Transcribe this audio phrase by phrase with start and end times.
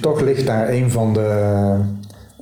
[0.00, 1.74] Toch ligt daar een van de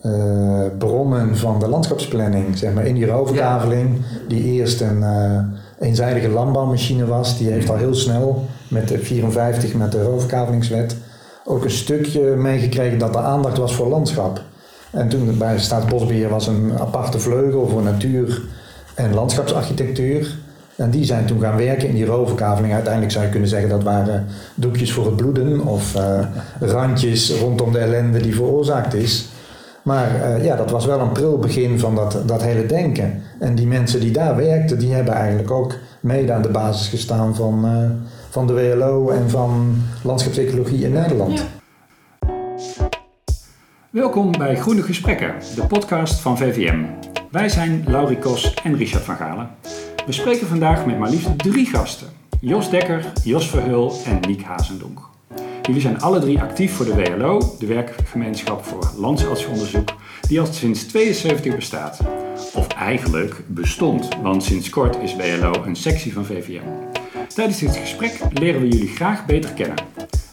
[0.04, 5.40] uh, bronnen van de landschapsplanning, zeg maar, in die roverkaveling, die eerst een uh,
[5.78, 10.96] eenzijdige landbouwmachine was, die heeft al heel snel met de 54 met de roverkavelingswet
[11.44, 14.42] ook een stukje meegekregen dat er aandacht was voor landschap.
[14.90, 18.42] En toen bij Staatsbosbeheer was een aparte vleugel voor natuur
[18.94, 20.36] en landschapsarchitectuur.
[20.78, 22.72] En die zijn toen gaan werken in die roverkaveling.
[22.72, 26.26] Uiteindelijk zou je kunnen zeggen dat waren doekjes voor het bloeden of uh,
[26.60, 29.28] randjes rondom de ellende die veroorzaakt is.
[29.82, 33.22] Maar uh, ja, dat was wel een pril begin van dat, dat hele denken.
[33.38, 37.34] En die mensen die daar werkten, die hebben eigenlijk ook mede aan de basis gestaan
[37.34, 37.90] van, uh,
[38.30, 41.38] van de WLO en van landschapsecologie in Nederland.
[41.38, 42.88] Ja.
[43.90, 46.84] Welkom bij Groene Gesprekken, de podcast van VVM.
[47.30, 49.48] Wij zijn Laurie Kos en Richard van Galen.
[50.08, 52.08] We spreken vandaag met maar liefst drie gasten.
[52.40, 55.00] Jos Dekker, Jos Verhul en Niek Hazendonk.
[55.62, 59.88] Jullie zijn alle drie actief voor de WLO, de werkgemeenschap voor landschapsonderzoek,
[60.28, 62.00] die al sinds 72 bestaat.
[62.54, 66.68] Of eigenlijk bestond, want sinds kort is WLO een sectie van VVM.
[67.34, 69.76] Tijdens dit gesprek leren we jullie graag beter kennen.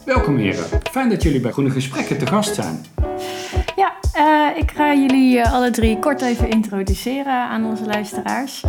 [0.06, 2.86] Welkom heren, fijn dat jullie bij Groene Gesprekken te gast zijn.
[4.18, 8.64] Uh, ik ga jullie uh, alle drie kort even introduceren aan onze luisteraars.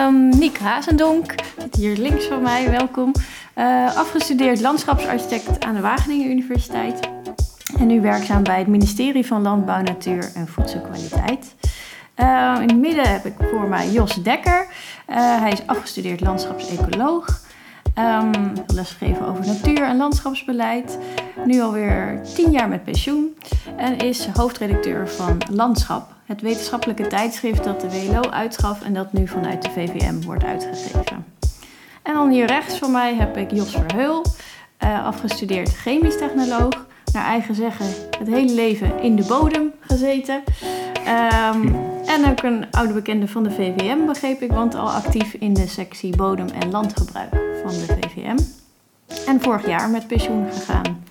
[0.00, 1.34] Um, Niek Hazendonk
[1.78, 3.12] hier links van mij, welkom.
[3.56, 7.08] Uh, afgestudeerd landschapsarchitect aan de Wageningen Universiteit.
[7.78, 11.54] En nu werkzaam bij het ministerie van Landbouw, Natuur en Voedselkwaliteit.
[12.60, 14.66] In het midden heb ik voor mij Jos Dekker.
[15.14, 17.40] Hij is afgestudeerd landschapsecoloog.
[17.98, 20.98] Um, lesgegeven over natuur- en landschapsbeleid.
[21.48, 23.36] Nu alweer tien jaar met pensioen.
[23.76, 29.28] En is hoofdredacteur van Landschap, het wetenschappelijke tijdschrift dat de WLO uitgaf en dat nu
[29.28, 31.24] vanuit de VVM wordt uitgegeven.
[32.02, 34.24] En dan hier rechts van mij heb ik Jos Verheul,
[34.84, 36.86] uh, afgestudeerd chemisch technoloog.
[37.12, 37.86] Naar eigen zeggen
[38.18, 40.42] het hele leven in de bodem gezeten.
[41.54, 41.76] Um,
[42.06, 45.66] en ook een oude bekende van de VVM, begreep ik, want al actief in de
[45.66, 48.38] sectie bodem- en landgebruik van de VVM.
[49.26, 51.06] En vorig jaar met pensioen gegaan.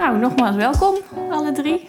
[0.00, 0.94] Nou, nogmaals welkom,
[1.30, 1.88] alle drie.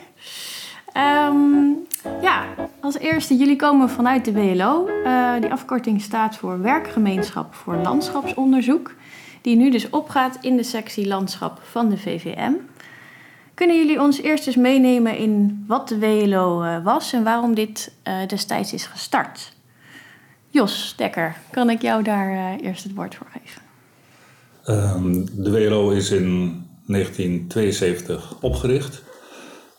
[0.98, 1.88] Um,
[2.22, 2.46] ja,
[2.80, 4.88] als eerste, jullie komen vanuit de WLO.
[4.88, 8.94] Uh, die afkorting staat voor Werkgemeenschap voor Landschapsonderzoek.
[9.42, 12.52] Die nu dus opgaat in de sectie Landschap van de VVM.
[13.54, 17.94] Kunnen jullie ons eerst eens meenemen in wat de WLO uh, was en waarom dit
[18.08, 19.54] uh, destijds is gestart?
[20.50, 23.62] Jos Dekker, kan ik jou daar eerst het woord voor geven?
[24.96, 29.04] Um, de WLO is in 1972 opgericht.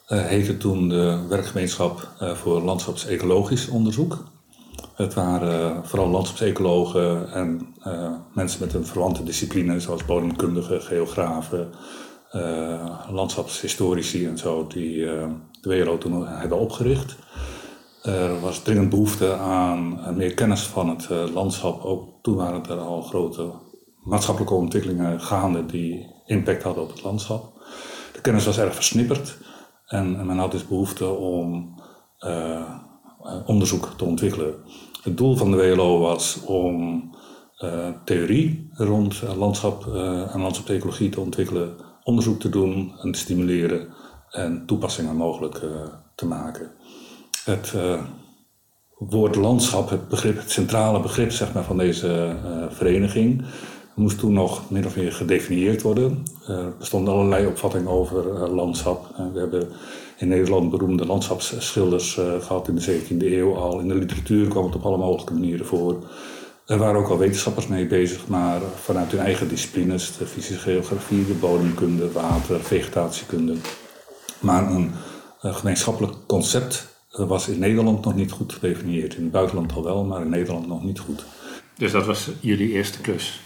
[0.09, 4.25] Uh, heette toen de werkgemeenschap uh, voor landschapsecologisch onderzoek.
[4.95, 7.75] Het waren uh, vooral landschapsecologen en
[8.33, 11.71] mensen met een verwante discipline, zoals bodemkundigen, geografen,
[13.11, 15.05] landschapshistorici en zo, die
[15.61, 17.17] de WLO toen hebben opgericht.
[18.03, 21.85] Er was dringend behoefte aan meer kennis van het landschap.
[21.85, 23.51] Ook toen waren er al grote
[24.03, 27.53] maatschappelijke ontwikkelingen gaande die impact hadden op het landschap.
[28.13, 29.39] De kennis was erg versnipperd.
[29.87, 31.75] En, men had dus behoefte om
[32.21, 32.79] uh,
[33.47, 34.55] onderzoek te ontwikkelen.
[35.03, 37.05] Het doel van de WLO was om
[37.59, 39.87] uh, theorie rond landschap
[40.33, 43.89] en landschapsecologie te ontwikkelen, onderzoek te doen en te stimuleren
[44.31, 45.61] en toepassingen mogelijk
[46.15, 46.71] te maken.
[47.45, 47.75] Het
[48.99, 52.37] woord landschap, het, begrip, het centrale begrip zeg maar, van deze
[52.71, 53.45] vereniging,
[54.03, 56.25] moest toen nog min of meer gedefinieerd worden.
[56.49, 59.07] Uh, er stonden allerlei opvattingen over uh, landschap.
[59.13, 59.69] Uh, we hebben
[60.19, 63.81] in Nederland beroemde landschapsschilders gehad in de 17e eeuw al.
[63.81, 65.97] In de literatuur kwam het op alle mogelijke manieren voor.
[66.67, 71.27] Er waren ook al wetenschappers mee bezig, maar vanuit hun eigen disciplines, de fysische geografie,
[71.27, 73.55] de bodemkunde, water, vegetatiekunde.
[74.41, 74.91] Maar een
[75.41, 79.15] gemeenschappelijk concept was in Nederland nog niet goed gedefinieerd.
[79.15, 81.25] In het buitenland al wel, maar in Nederland nog niet goed.
[81.83, 83.41] Dus dat was jullie eerste klus?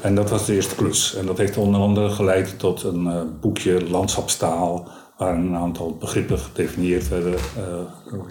[0.00, 1.14] En dat was de eerste klus.
[1.14, 6.38] En dat heeft onder andere geleid tot een uh, boekje Landschapstaal, waar een aantal begrippen
[6.38, 7.80] gedefinieerd werden uh,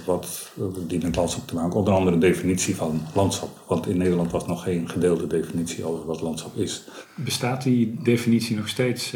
[0.05, 0.51] wat,
[0.87, 1.79] die met landschap te maken.
[1.79, 3.49] Onder andere de definitie van landschap.
[3.67, 6.83] Want in Nederland was nog geen gedeelde definitie over wat landschap is.
[7.15, 9.13] Bestaat die definitie nog steeds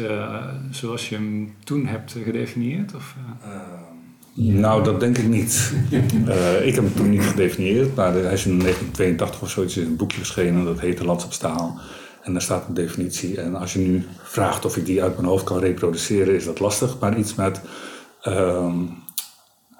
[0.70, 2.94] zoals je hem toen hebt gedefinieerd?
[2.94, 3.16] Of,
[4.34, 5.72] nou, dat denk ik niet.
[5.90, 9.86] uh, ik heb hem toen niet gedefinieerd, maar hij is in 1982 of zoiets in
[9.86, 11.80] een boekje verschenen, dat heet de Landschapstaal.
[12.22, 13.40] En daar staat een definitie.
[13.40, 16.60] En als je nu vraagt of ik die uit mijn hoofd kan reproduceren, is dat
[16.60, 16.98] lastig.
[16.98, 17.60] Maar iets met
[18.24, 18.72] uh,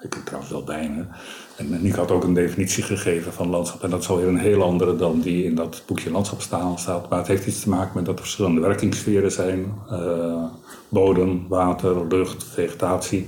[0.01, 1.09] Ik heb trouwens wel bijna.
[1.57, 3.83] En Nick had ook een definitie gegeven van landschap.
[3.83, 7.09] En dat is alweer een heel andere dan die in dat boekje Landschapstaal staat.
[7.09, 9.75] Maar het heeft iets te maken met dat er verschillende werkingssferen zijn.
[9.91, 10.45] Uh,
[10.89, 13.27] bodem, water, lucht, vegetatie.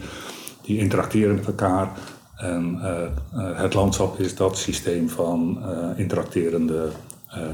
[0.64, 1.90] Die interacteren met elkaar.
[2.36, 6.88] En uh, het landschap is dat systeem van uh, interacterende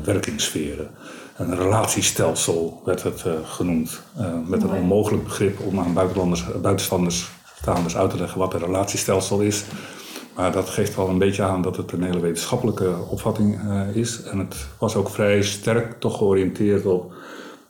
[0.05, 0.89] werkingssferen.
[1.37, 4.03] Een relatiestelsel werd het genoemd.
[4.47, 7.31] met een onmogelijk begrip om aan buitenlanders, buitenstanders
[7.61, 9.65] staanders uit te leggen wat een relatiestelsel is.
[10.35, 14.23] Maar dat geeft wel een beetje aan dat het een hele wetenschappelijke opvatting uh, is.
[14.23, 17.13] En het was ook vrij sterk toch georiënteerd op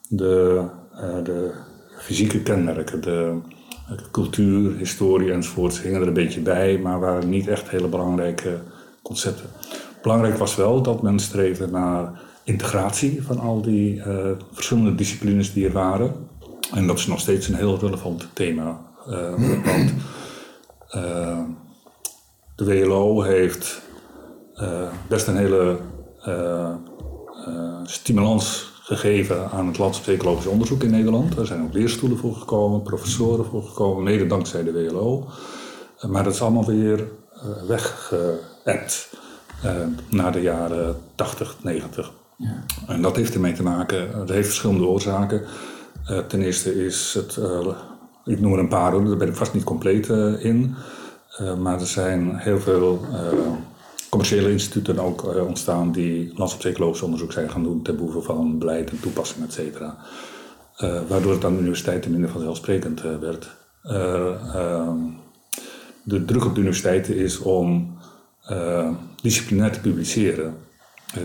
[0.09, 0.65] de,
[0.95, 1.53] uh, de
[1.99, 3.01] fysieke kenmerken.
[3.01, 3.39] De,
[4.11, 8.61] cultuur, historie enzovoort hingen er een beetje bij, maar waren niet echt hele belangrijke
[9.03, 9.47] concepten.
[10.03, 15.67] Belangrijk was wel dat men streefde naar integratie van al die uh, verschillende disciplines die
[15.67, 16.13] er waren.
[16.75, 18.81] En dat is nog steeds een heel relevant thema.
[19.65, 19.93] want
[22.57, 23.83] de WLO heeft
[25.09, 25.79] best een hele
[27.85, 31.37] stimulans gegeven aan het landschapsecologisch onderzoek in Nederland.
[31.37, 35.27] Er zijn ook leerstoelen voor gekomen, professoren voor gekomen, mede dankzij de WLO.
[36.09, 37.09] maar dat is allemaal weer
[37.67, 39.09] weggeëpt
[40.09, 42.13] na de jaren 80, 90.
[42.37, 42.65] Ja.
[42.87, 45.43] En dat heeft ermee te maken, dat heeft verschillende oorzaken.
[46.29, 47.39] ten eerste is het,
[48.25, 50.09] ik noem er een paar, daar ben ik vast niet compleet
[50.39, 50.77] in.
[51.41, 53.39] Eh, maar er zijn heel veel eh,
[54.11, 58.91] commerciële instituten ook uh, ontstaan die landschapsecologisch onderzoek zijn gaan doen ten behoeve van beleid
[58.91, 59.97] en toepassing, et cetera.
[61.09, 63.57] waardoor het aan de universiteiten minder vanzelfsprekend werd.
[63.83, 64.97] Ehm,
[66.03, 67.99] de druk op de universiteiten is om
[69.23, 70.55] disciplinair te publiceren.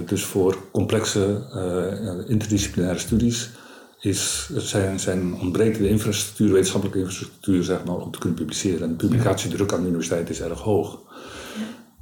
[0.06, 1.42] dus voor complexe
[2.28, 3.50] interdisciplinaire studies
[4.06, 8.82] is, zijn, zijn ontbreekt de infrastructuur, wetenschappelijke infrastructuur, zeg maar, om te kunnen publiceren.
[8.82, 11.00] En de publicatiedruk aan de universiteit is erg hoog.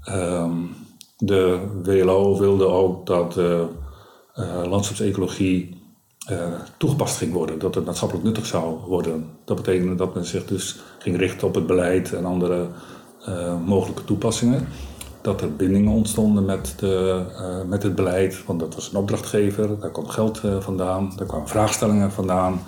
[0.10, 0.76] Um,
[1.18, 3.62] de WLO wilde ook dat uh,
[4.64, 5.82] landschapsecologie
[6.32, 6.38] uh,
[6.78, 9.30] toegepast ging worden, dat het maatschappelijk nuttig zou worden.
[9.46, 12.68] Dat betekende dat men zich dus ging richten op het beleid en andere
[13.66, 14.68] mogelijke toepassingen
[15.22, 17.24] dat er bindingen ontstonden met, de,
[17.68, 22.12] met het beleid, want dat was een opdrachtgever, daar kwam geld vandaan, daar kwamen vraagstellingen
[22.12, 22.62] vandaan.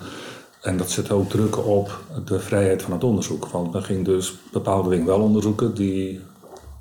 [0.66, 3.46] En dat zette ook druk op de vrijheid van het onderzoek.
[3.46, 6.20] Want men ging dus bepaalde dingen wel onderzoeken die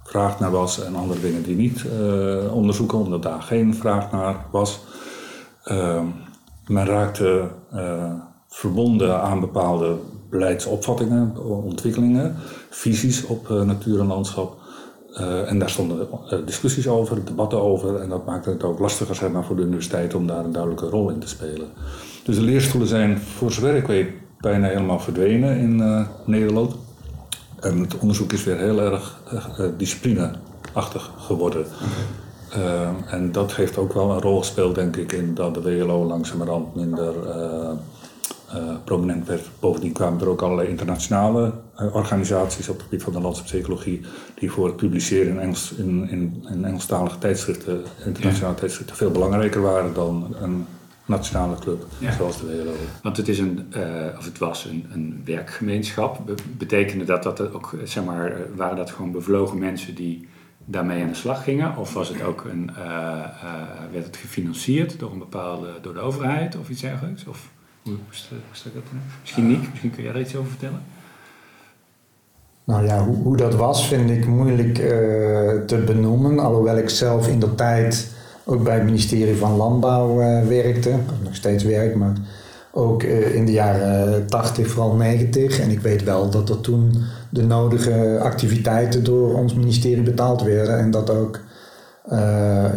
[0.05, 4.45] vraag naar was en andere dingen die niet uh, onderzoeken, omdat daar geen vraag naar
[4.51, 4.79] was.
[5.63, 6.05] Ehm,
[6.67, 7.49] men raakte
[8.47, 9.95] verbonden aan bepaalde
[10.29, 12.35] beleidsopvattingen, ontwikkelingen,
[12.69, 14.57] visies op natuur en landschap.
[15.45, 16.07] En daar stonden
[16.45, 18.01] discussies over, debatten over.
[18.01, 20.89] En dat maakte het ook lastiger zeg maar, voor de universiteit om daar een duidelijke
[20.89, 21.67] rol in te spelen.
[22.23, 24.09] Dus de leerstoelen zijn, voor zover ik weet,
[24.39, 26.75] bijna helemaal verdwenen in Nederland.
[27.65, 29.21] En het onderzoek is weer heel erg
[29.77, 31.65] disciplineachtig geworden.
[33.07, 36.75] en dat heeft ook wel een rol gespeeld, denk ik, in dat de WLO langzamerhand
[36.75, 37.13] minder
[38.55, 39.49] uh, prominent werd.
[39.59, 41.51] Bovendien kwamen er ook allerlei internationale
[41.91, 44.01] organisaties op het gebied van de landschapsecologie
[44.35, 48.59] die voor het publiceren in, Engels, in, in, in Engelstalige tijdschriften, internationale ja.
[48.59, 50.65] tijdschriften, veel belangrijker waren dan een
[51.05, 52.11] nationale club ja.
[52.11, 52.73] zoals de WLO.
[53.03, 56.25] Want het, is een, uh, of het was een, een werkgemeenschap.
[56.25, 60.27] Be betekende dat dat ook, zeg maar, waren dat gewoon bevlogen mensen die
[60.65, 61.77] daarmee aan de slag gingen?
[61.77, 62.71] Of was het ook een,
[63.91, 67.25] werd het gefinancierd door een bepaalde, door de overheid of iets dergelijks?
[67.25, 67.49] Of?
[67.83, 67.97] Hoe
[68.63, 68.83] dat
[69.21, 70.81] Misschien niet, misschien kun jij daar iets over vertellen?
[72.63, 74.85] Nou ja, hoe, hoe dat was vind ik moeilijk uh,
[75.65, 76.39] te benoemen.
[76.39, 78.14] Alhoewel ik zelf in de tijd
[78.45, 80.95] ook bij het ministerie van Landbouw uh, werkte.
[81.23, 82.13] Nog steeds werk, maar
[82.71, 85.59] ook uh, in de jaren 80, vooral 90.
[85.59, 86.93] En ik weet wel dat er toen
[87.29, 90.79] de nodige activiteiten door ons ministerie betaald werden.
[90.79, 91.39] En dat ook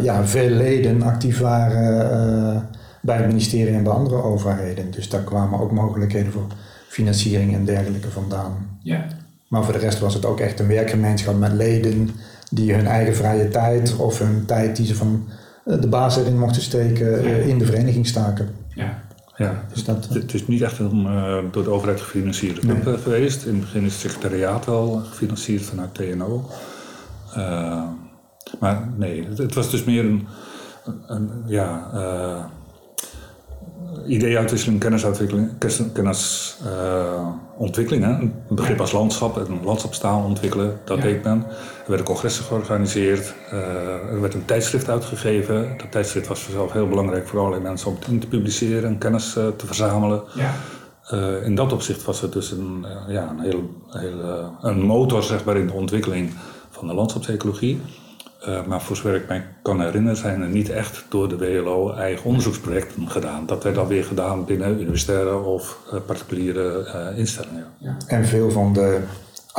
[0.01, 2.69] ja, veel leden actief waren
[3.01, 4.91] bij het ministerie en bij andere overheden.
[4.91, 6.47] Dus daar kwamen ook mogelijkheden voor
[6.87, 8.77] financiering en dergelijke vandaan.
[8.81, 9.05] Ja.
[9.47, 12.09] Maar voor de rest was het ook echt een werkgemeenschap met leden
[12.51, 15.33] die hun eigen vrije tijd of hun tijd die ze van eh,
[15.77, 18.49] de baas erin mochten steken eh, in de vereniging staken.
[18.75, 19.07] Ja.
[19.35, 22.97] Ja, dus dat, het is niet echt een uh, door de overheid gefinancierde club nee.
[22.97, 23.45] geweest.
[23.45, 26.49] In het begin is het secretariaat al gefinancierd vanuit TNO.
[27.37, 27.83] Uh,
[28.59, 30.27] maar nee, het, het, was dus meer een,
[31.07, 32.43] een ja, uh,
[34.07, 35.49] ideeënuitwisseling, kennisuitwisseling,
[35.93, 41.45] kennisuitwisseling, uh, een begrip als landschap en landschapstaal ontwikkelen, dat deed men.
[41.89, 43.59] Er werden congressen georganiseerd, uh,
[44.11, 45.75] er werd een tijdschrift uitgegeven.
[45.77, 49.35] Dat tijdschrift was vanzelf heel belangrijk voor allerlei mensen om in te publiceren en kennis
[49.37, 50.23] uh, te verzamelen.
[50.33, 50.53] Ja.
[51.13, 55.23] Uh, in dat opzicht was het dus een, uh, ja, een, heel, heel, een motor
[55.23, 56.33] zeg maar, in de ontwikkeling
[56.69, 57.81] van de landschapsecologie.
[58.47, 61.93] Uh, maar voor zover ik mij kan herinneren, zijn er niet echt door de WLO
[61.93, 63.45] eigen onderzoeksprojecten gedaan.
[63.45, 67.65] Dat werd dan weer gedaan binnen universitaire of particuliere instellingen.
[67.77, 67.97] Ja.
[68.07, 68.99] En veel van de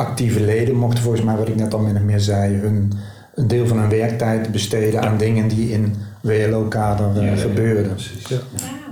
[0.05, 2.93] actieve leden mochten volgens mij, wat ik net al min of meer zei, hun,
[3.35, 7.97] een deel van hun werktijd besteden aan dingen die in WLO-kader uh, gebeurden.
[8.29, 8.37] Ja.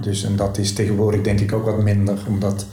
[0.02, 2.66] Dus en dat is tegenwoordig denk ik ook wat minder, omdat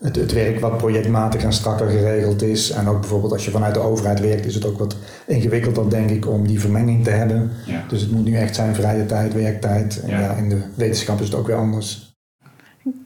[0.00, 2.70] het, het werk wat projectmatig en strakker geregeld is.
[2.70, 4.96] En ook bijvoorbeeld als je vanuit de overheid werkt, is het ook wat
[5.26, 7.50] ingewikkelder, denk ik, om die vermenging te hebben.
[7.66, 7.84] Ja.
[7.88, 10.00] Dus het moet nu echt zijn vrije tijd, werktijd.
[10.00, 10.34] En ja.
[10.34, 12.11] in de wetenschap is het ook weer anders.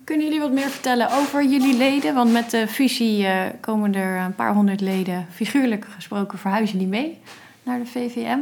[0.05, 2.15] Kunnen jullie wat meer vertellen over jullie leden?
[2.15, 6.87] Want met de fusie uh, komen er een paar honderd leden, figuurlijk gesproken, verhuizen die
[6.87, 7.19] mee
[7.63, 8.39] naar de VVM.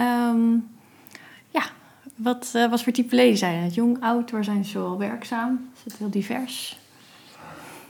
[0.00, 0.68] Um,
[1.50, 1.62] ja,
[2.16, 3.74] wat, uh, wat voor type leden zijn het?
[3.74, 5.70] Jong, oud, waar zijn ze al werkzaam?
[5.76, 6.78] Is het heel divers?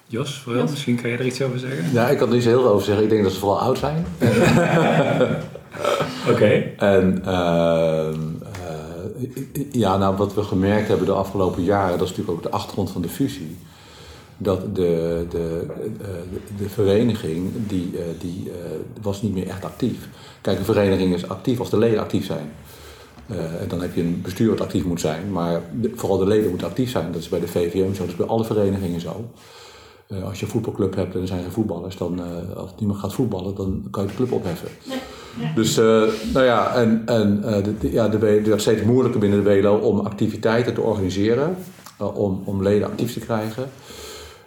[0.06, 0.70] Jos, vooral, Jos.
[0.70, 1.92] misschien kan je er iets over zeggen?
[1.92, 3.04] Ja, ik kan er niet zo heel veel over zeggen.
[3.04, 4.06] Ik denk dat ze vooral oud zijn.
[6.30, 6.62] Oké.
[6.76, 8.08] En uh,
[9.70, 12.90] ja, nou, wat we gemerkt hebben de afgelopen jaren, dat is natuurlijk ook de achtergrond
[12.90, 13.56] van de fusie.
[14.36, 18.50] Dat de, de, de, de vereniging, die, die
[19.02, 20.08] was niet meer echt actief.
[20.40, 22.52] Kijk, een vereniging is actief als de leden actief zijn.
[23.60, 25.62] En dan heb je een bestuur dat actief moet zijn, maar
[25.94, 27.12] vooral de leden moeten actief zijn.
[27.12, 29.30] Dat is bij de VVM zo, dat is bij alle verenigingen zo.
[30.24, 32.20] Als je een voetbalclub hebt en er zijn geen voetballers, dan
[32.56, 34.68] als niemand gaat voetballen, dan kan je de club opheffen.
[34.88, 34.98] Nee.
[35.54, 35.76] Dus,
[36.32, 37.40] nou ja, en, en
[37.80, 41.56] de, ja, de, het werd steeds moeilijker binnen de WLO om activiteiten te organiseren,
[42.14, 43.64] om, om leden actief te krijgen.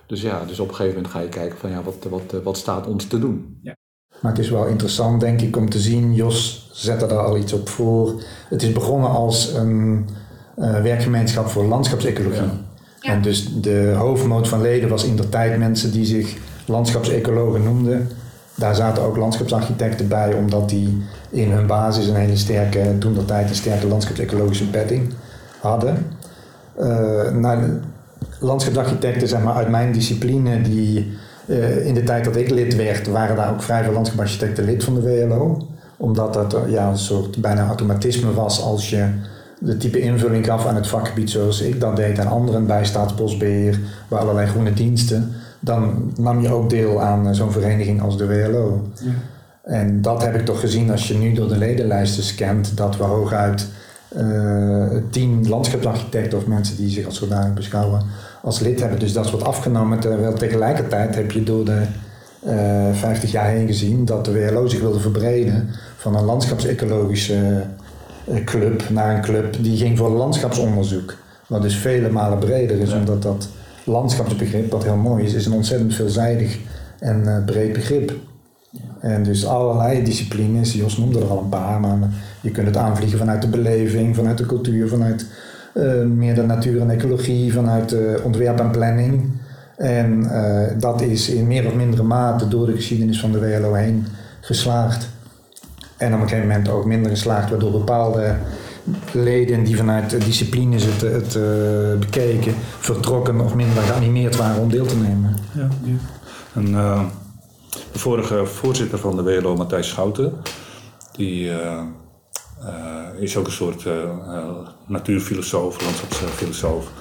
[0.06, 2.58] Dus ja, dus op een gegeven moment ga je kijken van ja, wat, wat, wat
[2.58, 3.60] staat ons te doen.
[3.62, 3.76] Ja.
[4.22, 6.14] Maar het is wel interessant, denk ik, om te zien.
[6.14, 8.22] Jos zette daar al iets op voor.
[8.50, 10.08] Het is begonnen als een
[10.58, 12.42] uh, werkgemeenschap voor landschapsecologie.
[13.00, 13.12] Ja.
[13.12, 18.10] En dus de hoofdmoot van leden was in de tijd mensen die zich landschapsecologen noemden.
[18.58, 23.26] Daar zaten ook landschapsarchitecten bij, omdat die in hun basis een hele sterke, toen de
[23.26, 25.14] tijd een sterke landschapsecologische bedding
[25.60, 26.06] hadden.
[26.80, 27.82] Uh, nou,
[28.40, 33.08] landschapsarchitecten, zeg maar, uit mijn discipline, die uh, in de tijd dat ik lid werd,
[33.08, 35.68] waren daar ook vrij veel landschaparchitecten lid van de WLO.
[35.98, 39.06] Omdat dat uh, ja, een soort bijna automatisme was als je
[39.60, 43.80] de type invulling gaf aan het vakgebied zoals ik dat deed en anderen bij staatsbosbeheer,
[44.08, 45.34] bij allerlei groene diensten.
[45.60, 48.88] Dan nam je ook deel aan uh, zo'n vereniging als de WLO.
[48.94, 49.12] Ja.
[49.64, 53.04] En dat heb ik toch gezien als je nu door de ledenlijsten scant, dat we
[53.04, 53.68] hooguit
[55.10, 58.02] tien landschapsarchitecten of mensen die zich als zodanig beschouwen
[58.42, 59.00] als lid hebben.
[59.00, 60.00] Dus dat is wat afgenomen.
[60.00, 61.82] Terwijl tegelijkertijd heb je door de
[62.46, 67.64] uh, eh, 50 jaar heen gezien dat de WLO zich wilde verbreden van een landschapsecologische
[68.30, 71.16] uh, club naar een club die ging voor landschapsonderzoek.
[71.48, 73.48] Wat dus vele malen breder is, omdat dat
[73.88, 76.60] landschapsbegrip, wat heel mooi is, is een ontzettend veelzijdig
[77.00, 78.14] en uh, breed begrip.
[79.00, 81.98] En dus allerlei disciplines, Jos noemde er al een paar, maar
[82.42, 85.26] je kunt het aanvliegen vanuit de beleving, vanuit de cultuur, vanuit
[85.74, 89.32] uh, meer de natuur en ecologie vanuit uh, ontwerp en planning.
[89.78, 90.30] En
[90.80, 94.06] dat is in meer of mindere mate door de geschiedenis van de WLO heen
[94.42, 95.08] geslaagd.
[95.98, 98.36] En op een gegeven moment ook minder geslaagd, waardoor bepaalde
[99.12, 101.40] leden die vanuit disciplines het, het
[102.00, 105.38] bekeken, vertrokken of minder geanimeerd waren om deel te nemen.
[105.54, 105.96] Ja, ja.
[106.54, 106.72] En,
[107.92, 110.34] de vorige voorzitter van de WLO, Matthijs Schouten,
[111.12, 111.82] die uh,
[113.20, 113.94] is ook een soort uh,
[114.86, 116.92] natuurfilosoof, landschapsfilosoof.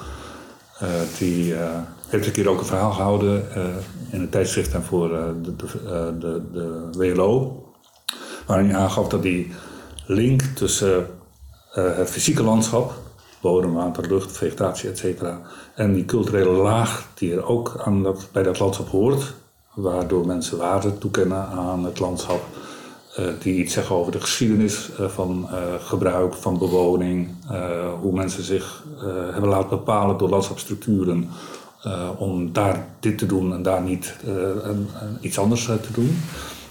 [1.17, 1.53] die
[2.07, 3.43] heeft een keer ook een verhaal gehouden
[4.11, 5.07] in een tijdschrift en voor
[5.41, 5.55] de, de,
[6.19, 7.63] de, de, WLO.
[8.45, 9.51] Waarin hij aangaf dat die
[10.05, 11.07] link tussen
[11.81, 12.93] het fysieke landschap,
[13.41, 15.23] bodem, water, lucht, vegetatie, etc.
[15.75, 19.33] en die culturele laag die er ook aan dat, bij dat landschap hoort,
[19.73, 22.41] waardoor mensen waarde toekennen aan het landschap
[23.19, 27.29] uh, die iets zeggen over de geschiedenis uh, van gebruik, van bewoning,
[28.01, 28.83] hoe mensen zich
[29.31, 31.29] hebben laten bepalen door landschapsstructuren
[32.17, 34.15] om daar dit te doen en daar niet
[35.21, 36.17] iets anders te doen.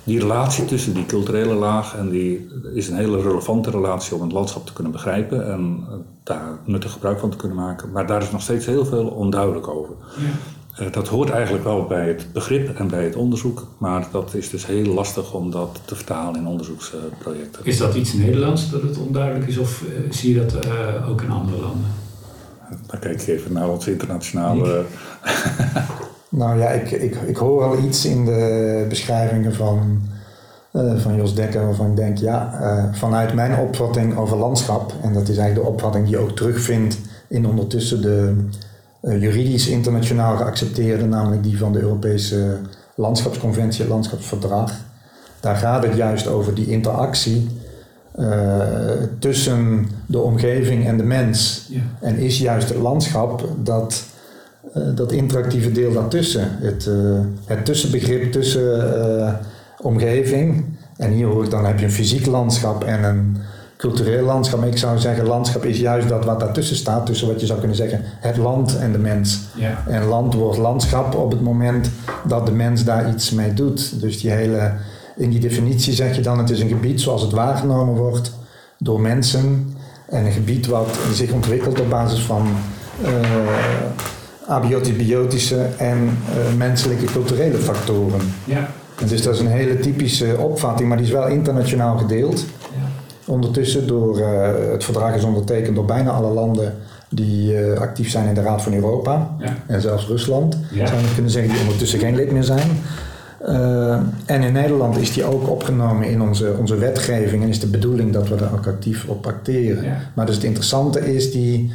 [0.07, 4.33] Die relatie tussen die culturele laag en die is een hele relevante relatie om het
[4.33, 5.85] landschap te kunnen begrijpen en
[6.23, 7.91] daar nuttig gebruik van te kunnen maken.
[7.93, 9.95] Maar daar is nog steeds heel veel onduidelijk over.
[10.17, 10.85] Ja.
[10.85, 14.51] Uh, dat hoort eigenlijk wel bij het begrip en bij het onderzoek, maar dat is
[14.51, 17.65] dus heel lastig om dat te vertalen in onderzoeksprojecten.
[17.65, 21.23] Is dat iets Nederlands dat het onduidelijk is of uh, zie je dat uh, ook
[21.23, 21.91] in andere landen?
[22.87, 24.85] Dan kijk ik even naar ons internationale.
[26.29, 30.03] nou ja, ik, ik, ik hoor al iets in de beschrijvingen van,
[30.97, 35.37] van Jos Dekker waarvan ik denk, ja, vanuit mijn opvatting over landschap, en dat is
[35.37, 38.35] eigenlijk de opvatting die je ook terugvindt in ondertussen de
[39.07, 42.59] eh, juridisch internationaal geaccepteerde, namelijk die van de Europese
[42.95, 44.73] Landschapsconventie, het Landschapsverdrag.
[45.41, 47.49] Daar gaat het juist over die interactie
[48.13, 48.61] eh,
[49.19, 51.67] tussen de omgeving en de mens.
[51.69, 51.81] Ja.
[52.01, 54.16] En is juist het landschap dat, eh,
[54.95, 56.49] dat interactieve deel daartussen.
[56.61, 56.95] Het, eh,
[57.45, 59.33] het tussenbegrip tussen eh,
[59.81, 60.65] omgeving.
[60.97, 63.37] En hier hoor ik dan heb je een fysiek landschap en een
[63.77, 64.59] cultureel landschap.
[64.61, 67.07] Maar ik zou zeggen, landschap is juist dat wat daartussen staat.
[67.07, 69.41] Tussen wat je zou kunnen zeggen, het land en de mens.
[69.55, 69.83] Ja.
[69.87, 71.91] En land wordt landschap op het moment
[72.25, 74.01] dat de mens daar iets mee doet.
[74.01, 74.73] Dus die hele,
[75.17, 78.33] in die definitie zeg je dan, het is een gebied zoals het waargenomen wordt
[78.79, 79.75] door mensen.
[80.09, 82.49] En een gebied wat zich ontwikkelt op basis van
[83.05, 83.11] eh
[84.47, 88.21] abiotische en eh, menselijke culturele factoren.
[88.45, 88.69] Ja.
[89.07, 92.45] Dus dat is een hele typische opvatting, maar die is wel internationaal gedeeld.
[93.25, 96.75] Ondertussen door, eh, het verdrag is ondertekend door bijna alle landen
[97.09, 99.31] die eh, actief zijn in de Raad van Europa.
[99.39, 99.57] Ja.
[99.67, 100.87] En zelfs Rusland, Ja.
[100.87, 102.69] zou je kunnen zeggen, die ondertussen geen lid meer zijn.
[103.47, 107.67] Eh, en in Nederland is die ook opgenomen in onze, onze wetgeving en is de
[107.67, 109.85] bedoeling dat we daar ook actief op acteren.
[109.85, 109.97] Ja.
[110.15, 111.73] Maar dus het interessante is die,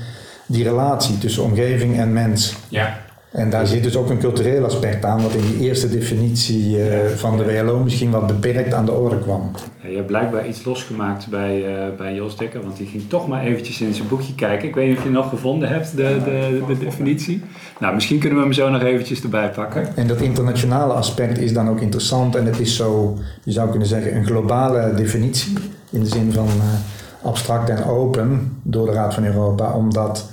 [0.51, 2.55] die relatie tussen omgeving en mens.
[2.69, 2.97] Ja.
[3.31, 7.09] En daar zit dus ook een cultureel aspect aan, wat in die eerste definitie eh,
[7.15, 9.51] van de WLO misschien wat beperkt aan de orde kwam.
[9.81, 13.27] Ja, Je hebt blijkbaar iets losgemaakt bij, eh, bij Jos Dekker, want die ging toch
[13.27, 14.67] maar eventjes in zijn boekje kijken.
[14.67, 17.41] Ik weet niet of je nog gevonden hebt, de, de, de definitie.
[17.79, 19.95] Nou, misschien kunnen we hem zo nog eventjes erbij pakken.
[19.95, 23.87] En dat internationale aspect is dan ook interessant en het is zo, je zou kunnen
[23.87, 25.53] zeggen, een globale definitie
[25.89, 30.29] in de zin van eh, abstract en open door de Raad van Europa, omdat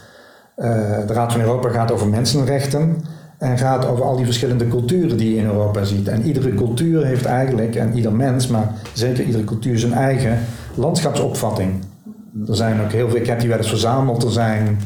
[1.07, 2.97] de Raad van Europa gaat over mensenrechten
[3.39, 6.09] en gaat over al die verschillende culturen die je in Europa ziet.
[6.09, 10.39] En iedere cultuur heeft eigenlijk, en ieder mens, maar zeker iedere cultuur zijn eigen
[10.75, 11.71] landschapsopvatting.
[12.49, 14.79] Er zijn ook heel veel, ik heb die wel eens verzameld, er zijn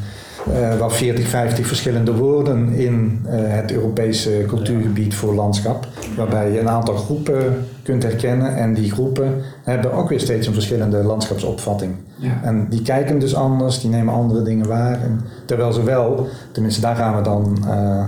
[0.53, 6.59] eh wel 40, 50 verschillende woorden in eh, het Europese cultuurgebied voor landschap, waarbij je
[6.59, 11.95] een aantal groepen kunt herkennen en die groepen hebben ook weer steeds een verschillende landschapsopvatting.
[12.15, 12.39] Ja.
[12.43, 15.01] En die kijken dus anders, die nemen andere dingen waar.
[15.01, 18.05] En terwijl ze wel, tenminste daar gaan we dan eh,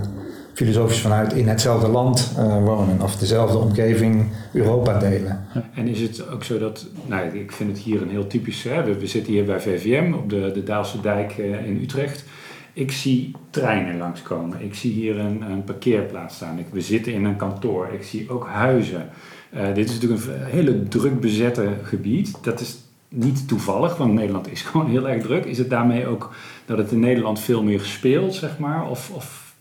[0.52, 5.46] filosofisch vanuit, in hetzelfde land eh, wonen of dezelfde omgeving Europa delen.
[5.74, 8.84] En is het ook zo dat, nou ik vind het hier een heel typisch, hè,
[8.84, 12.24] we, we zitten hier bij VVM op de, de Daalse dijk eh, in Utrecht.
[12.72, 14.60] Ik zie treinen langskomen.
[14.60, 16.58] Ik zie hier een, een parkeerplaats staan.
[16.58, 17.88] Ik, we zitten in een kantoor.
[17.92, 19.08] Ik zie ook huizen.
[19.56, 22.38] Eh, dit is natuurlijk een hele druk bezette gebied.
[22.42, 22.76] Dat is
[23.08, 25.44] niet toevallig, want Nederland is gewoon heel erg druk.
[25.44, 26.30] Is het daarmee ook
[26.64, 28.90] dat het in Nederland veel meer speelt, zeg maar?
[28.90, 29.54] Of, of,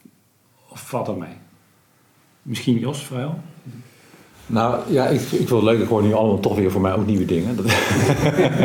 [0.70, 1.38] of valt dat mee?
[2.42, 3.32] Misschien Jos, voor jou?
[4.48, 5.80] Nou ja, ik, ik vind het leuk.
[5.80, 7.56] Ik hoor nu allemaal toch weer voor mij ook nieuwe dingen.
[7.58, 7.66] Dat,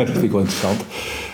[0.09, 0.85] vind ik wel interessant.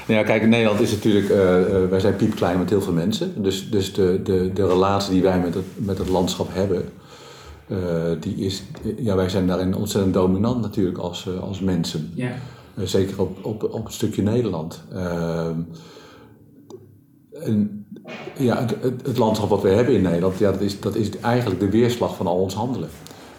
[0.07, 3.43] Nou ja, kijk, Nederland is natuurlijk, eh, eh, wij zijn piepklein met heel veel mensen.
[3.43, 6.89] Dus, dus de, de, de relatie die wij met het, met het landschap hebben,
[8.19, 8.63] die is,
[8.97, 12.11] ja, wij zijn daarin ontzettend dominant natuurlijk als, eh, als mensen.
[12.13, 12.31] Ja.
[12.75, 14.81] Eh, zeker op, op, op het stukje Nederland.
[14.93, 15.59] Ehm,
[17.31, 17.85] en,
[18.37, 21.09] ja, het, het, het landschap wat we hebben in Nederland, ja, dat, is, dat is
[21.19, 22.89] eigenlijk de weerslag van al ons handelen.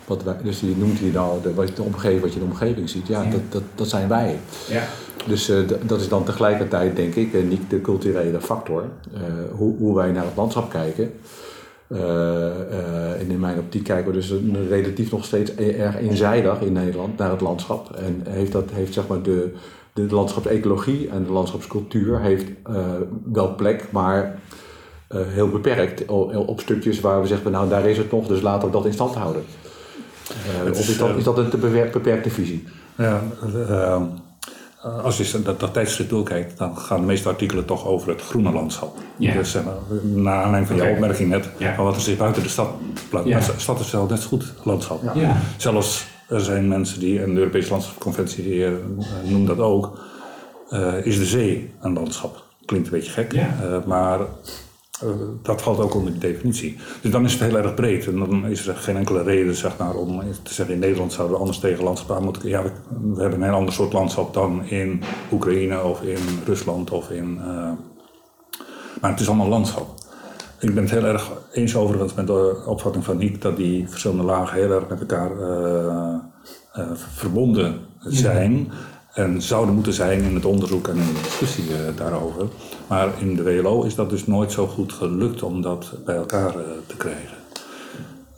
[0.06, 2.46] Wat wij, dus je noemt hier nou de, wat, je de omgeving, wat je in
[2.46, 3.30] de omgeving ziet, ja, Ja.
[3.30, 4.38] Dat, dat, dat zijn wij.
[4.68, 4.82] Ja.
[5.26, 9.20] Dus eh, dat is dan tegelijkertijd, denk ik, niet de culturele factor, eh,
[9.56, 11.12] hoe, hoe wij naar het landschap kijken.
[11.88, 16.60] Eh, eh, en in mijn optiek kijken we dus een, relatief nog steeds erg eenzijdig
[16.60, 17.90] in Nederland naar het landschap.
[17.96, 19.54] En heeft dat heeft zeg maar de,
[19.92, 22.84] de landschapsecologie en de landschapscultuur heeft eh,
[23.32, 24.38] wel plek, maar
[25.14, 28.68] heel beperkt op, op stukjes waar we zeggen, nou daar is het nog, dus laten
[28.68, 29.42] we dat in stand houden.
[30.32, 31.56] Het of is, is dat, is dat een te
[31.92, 32.64] beperkte visie?
[32.96, 33.22] Ja,
[34.82, 38.52] als je dat, dat tijdschrift doorkijkt, dan gaan de meeste artikelen toch over het groene
[38.52, 38.96] landschap.
[39.16, 42.48] Dus zeg maar, naar aanleiding van jouw opmerking net, van wat er zich buiten de
[42.48, 42.70] stad
[43.08, 43.46] plaatst.
[43.46, 45.02] De stad is wel net zo goed landschap.
[45.14, 45.36] Ja.
[45.56, 48.72] Zelfs er zijn mensen die, en de Europese Landschapsconventie die, eh,
[49.24, 49.98] noemt dat ook,
[50.68, 52.44] eh, is de zee een landschap.
[52.64, 54.20] Klinkt een beetje gek, eh, maar
[55.02, 55.08] eh,
[55.42, 56.76] dat valt ook onder de definitie.
[57.00, 58.06] Dus dan is het heel erg breed.
[58.06, 61.34] En dan is er geen enkele reden zeg maar, om te zeggen in Nederland zouden
[61.34, 62.48] we anders tegen landschap aan moeten.
[62.48, 62.70] Ja, we,
[63.14, 67.38] we hebben een heel ander soort landschap dan in Oekraïne of in Rusland of in.
[67.40, 67.70] eh,
[69.00, 69.94] maar het is allemaal landschap.
[70.60, 74.22] Ik ben het heel erg eens overigens met de opvatting van Niek dat die verschillende
[74.22, 78.70] lagen heel erg met elkaar eh, verbonden zijn.
[79.12, 82.46] En zouden moeten zijn in het onderzoek en in de discussie eh, daarover.
[82.86, 86.48] Maar in de WLO is dat dus nooit zo goed gelukt om dat bij elkaar
[86.48, 87.36] eh, te krijgen.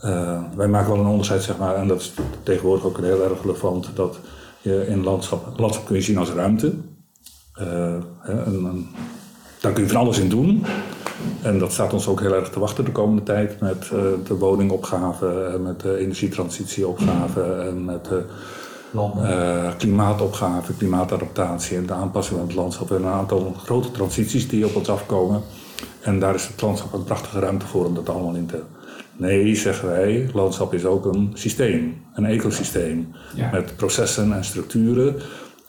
[0.00, 3.42] Eh, wij maken wel een onderscheid, zeg maar, en dat is tegenwoordig ook heel erg
[3.42, 4.18] relevant, dat
[4.60, 6.74] je in landschap, landschap kun je zien als ruimte.
[7.54, 8.04] Een,
[8.64, 8.88] een
[9.60, 10.64] daar kun je van alles in doen.
[11.42, 13.88] En dat staat ons ook heel erg te wachten de komende tijd met
[14.26, 18.08] de woningopgave, met de energietransitieopgave en met
[18.94, 22.88] uh, klimaatopgave, klimaatadaptatie en de aanpassing van het landschap.
[22.88, 25.42] We hebben een aantal grote transities die op ons afkomen.
[26.00, 28.62] En daar is het landschap een prachtige ruimte voor om dat allemaal in te.
[29.16, 33.14] Nee, zeggen wij, landschap is ook een systeem, een ecosysteem.
[33.52, 35.16] Met processen en structuren,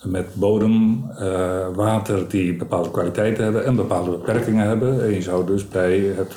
[0.03, 5.03] met bodem, uh, water die bepaalde kwaliteiten hebben en bepaalde beperkingen hebben.
[5.03, 6.35] En je zou dus bij het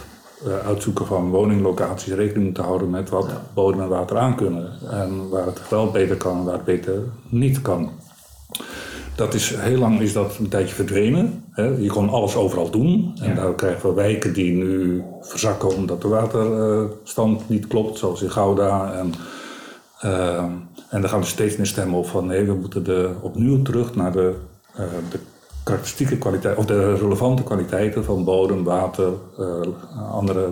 [0.64, 4.72] uitzoeken van woninglocaties rekening moeten houden met wat bodem en water aankunnen.
[4.90, 7.90] En waar het wel beter kan en waar het beter niet kan.
[9.14, 11.44] Dat is, heel lang is dat een tijdje verdwenen.
[11.50, 11.64] Hè.
[11.64, 13.18] Je kon alles overal doen.
[13.20, 18.30] En daar krijgen we wijken die nu verzakken omdat de waterstand niet klopt, zoals in
[18.30, 18.92] Gouda.
[18.92, 19.12] En,
[20.04, 20.38] uh,
[20.88, 23.94] en dan gaan we steeds meer stemmen op van nee, we moeten de, opnieuw terug
[23.94, 24.34] naar de,
[24.78, 25.18] uh, de
[25.64, 29.46] karakteristieke kwaliteit, of de relevante kwaliteiten van bodem, water, uh,
[30.12, 30.48] andere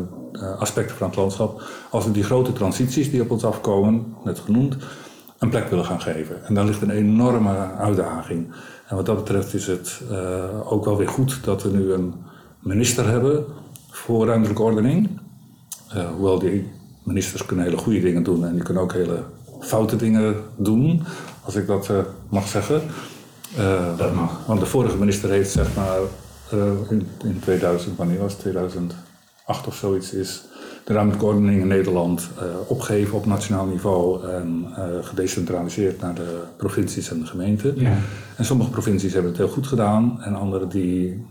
[0.59, 1.63] aspecten van het landschap.
[1.91, 4.77] Als we die grote transities die op ons afkomen, net genoemd,
[5.39, 6.45] een plek willen gaan geven.
[6.45, 8.53] En daar ligt een enorme uitdaging.
[8.87, 12.15] En wat dat betreft is het uh, ook wel weer goed dat we nu een
[12.59, 13.45] minister hebben
[13.91, 15.21] voor ruimtelijke ordening.
[16.17, 16.71] Hoewel die
[17.03, 19.25] ministers kunnen hele goede dingen doen en die kunnen ook hele
[19.61, 21.03] foute dingen doen,
[21.45, 21.91] als ik dat
[22.29, 22.83] mag zeggen.
[23.97, 24.47] Dat mag.
[24.47, 25.99] Want de vorige minister heeft zeg maar
[26.91, 30.45] in, in 2000, wanneer was het, 2008 of zoiets, is
[30.85, 34.67] de ruimtelijke ordening in Nederland uh, opgegeven op nationaal niveau en
[35.03, 37.81] gedecentraliseerd naar de provincies en de gemeenten.
[37.81, 37.97] Ja.
[38.37, 41.27] En sommige provincies hebben het heel goed gedaan en andere die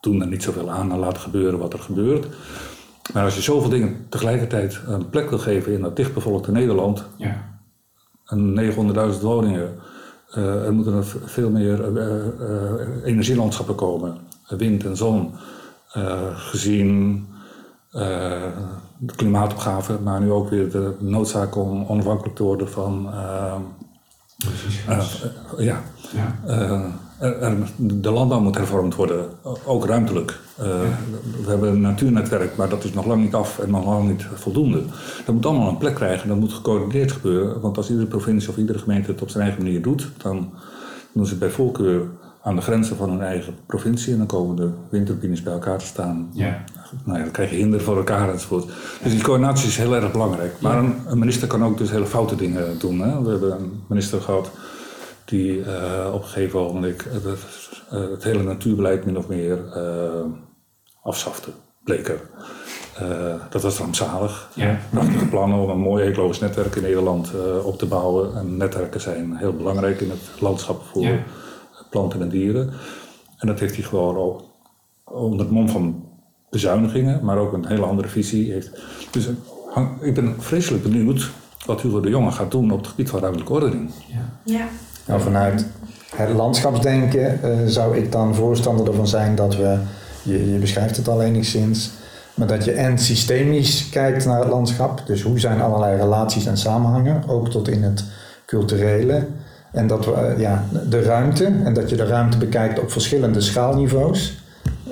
[0.00, 2.26] doen er niet zoveel aan en laten gebeuren wat er gebeurt.
[3.12, 7.60] Maar als je zoveel dingen tegelijkertijd een plek wil geven in dat dichtbevolkte Nederland, ja.
[8.26, 8.72] en
[9.14, 9.74] 900.000 woningen,
[10.36, 11.96] uh, er moeten er veel meer
[13.04, 15.32] energielandschappen komen, wind en zon,
[16.34, 17.26] gezien
[18.98, 23.10] de klimaatopgave, maar nu ook weer de noodzaak om onafhankelijk te worden van.
[25.56, 25.82] Ja.
[26.46, 27.07] ja.
[27.76, 29.26] De landbouw moet hervormd worden,
[29.64, 30.38] ook ruimtelijk.
[30.56, 34.26] We hebben een natuurnetwerk, maar dat is nog lang niet af en nog lang niet
[34.34, 34.82] voldoende.
[35.24, 37.60] Dat moet allemaal een plek krijgen, dat moet gecoördineerd gebeuren.
[37.60, 40.52] Want als iedere provincie of iedere gemeente het op zijn eigen manier doet, dan
[41.12, 42.06] doen ze bij voorkeur
[42.42, 44.12] aan de grenzen van hun eigen provincie.
[44.12, 46.30] En dan komen de windturbines bij elkaar te staan.
[46.32, 46.64] Ja.
[47.04, 48.66] Nou ja, dan krijg je hinder voor elkaar enzovoort.
[49.02, 50.54] Dus die coördinatie is heel erg belangrijk.
[50.60, 53.00] Maar een, een, minister kan ook dus hele foute dingen doen.
[53.00, 53.22] Hè?
[53.22, 54.50] We hebben een minister gehad
[55.28, 57.24] die uh, op een gegeven moment het,
[57.92, 60.24] uh, het, hele natuurbeleid min of meer uh,
[61.02, 61.50] afschafte.
[61.84, 62.20] Bleek er.
[63.50, 64.50] dat was rampzalig.
[64.54, 64.78] Ja.
[64.90, 67.30] Prachtige plannen om een mooi ecologisch netwerk in Nederland
[67.62, 68.36] op te bouwen.
[68.36, 71.22] En netwerken zijn heel belangrijk in het landschap voor ja.
[71.90, 72.72] planten en dieren.
[73.38, 74.50] En dat heeft hij gewoon al
[75.04, 76.08] onder het mom van
[76.50, 78.70] bezuinigingen, maar ook een hele andere visie heeft.
[79.10, 79.28] Dus
[80.00, 81.30] ik ben vreselijk benieuwd
[81.66, 83.90] wat Hugo de Jonge gaat doen op het gebied van ruimtelijke ordening.
[84.06, 84.40] Ja.
[84.44, 84.68] ja.
[85.08, 85.64] Nou, vanuit
[86.16, 89.78] het landschapsdenken uh, zou ik dan voorstander ervan zijn dat we,
[90.22, 91.90] je, je beschrijft het al enigszins,
[92.34, 96.56] maar dat je en systemisch kijkt naar het landschap, dus hoe zijn allerlei relaties en
[96.56, 98.04] samenhangen, ook tot in het
[98.46, 99.26] culturele.
[99.72, 103.40] En dat we uh, ja, de ruimte, en dat je de ruimte bekijkt op verschillende
[103.40, 104.38] schaalniveaus.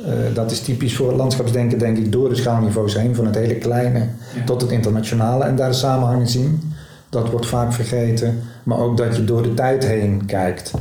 [0.06, 3.34] Uh, dat is typisch voor het landschapsdenken, denk ik, door de schaalniveaus heen, van het
[3.34, 4.44] hele kleine ja.
[4.44, 6.74] tot het internationale en daar de samenhangen zien.
[7.16, 10.72] Dat wordt vaak vergeten, maar ook dat je door de tijd heen kijkt.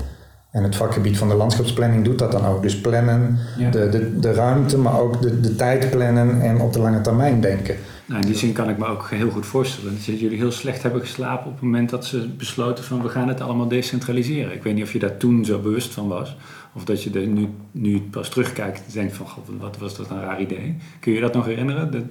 [0.51, 2.61] En het vakgebied van de landschapsplanning doet dat dan ook.
[2.61, 3.69] Dus plannen, ja.
[3.69, 7.41] de, de, de ruimte, maar ook de, de tijd plannen en op de lange termijn
[7.41, 7.75] denken.
[8.05, 10.83] Nou, in die zin kan ik me ook heel goed voorstellen dat jullie heel slecht
[10.83, 14.53] hebben geslapen op het moment dat ze besloten van we gaan het allemaal decentraliseren.
[14.53, 16.37] Ik weet niet of je daar toen zo bewust van was.
[16.73, 20.09] Of dat je er nu, nu pas terugkijkt en denkt van god, wat was dat
[20.09, 20.77] een raar idee.
[20.99, 21.91] Kun je dat nog herinneren?
[21.91, 22.03] Dat...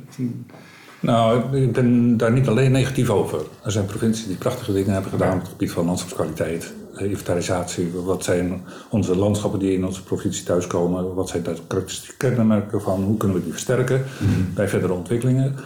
[1.05, 3.41] Nou, ik ben daar niet alleen negatief over.
[3.65, 7.91] Er zijn provincies die prachtige dingen hebben gedaan op het gebied van landschapskwaliteit, inventarisatie.
[8.05, 11.15] Wat zijn onze landschappen die in onze provincie thuiskomen?
[11.15, 13.03] Wat zijn de karakteristieke kenmerken van?
[13.03, 14.55] Hoe kunnen we die versterken mm-hmm.
[14.55, 15.57] bij verdere ontwikkelingen?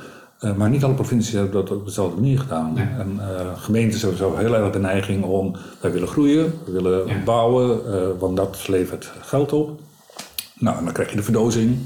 [0.41, 2.73] Uh, maar niet alle provincies hebben dat op dezelfde manier gedaan.
[2.73, 2.87] Nee.
[2.99, 3.25] En uh,
[3.57, 7.23] gemeenten hebben zo heel erg de neiging om, wij willen groeien, we willen Ja.
[7.25, 9.81] bouwen, uh, want dat levert geld op.
[10.59, 11.79] Nou, en dan krijg je de verdozing.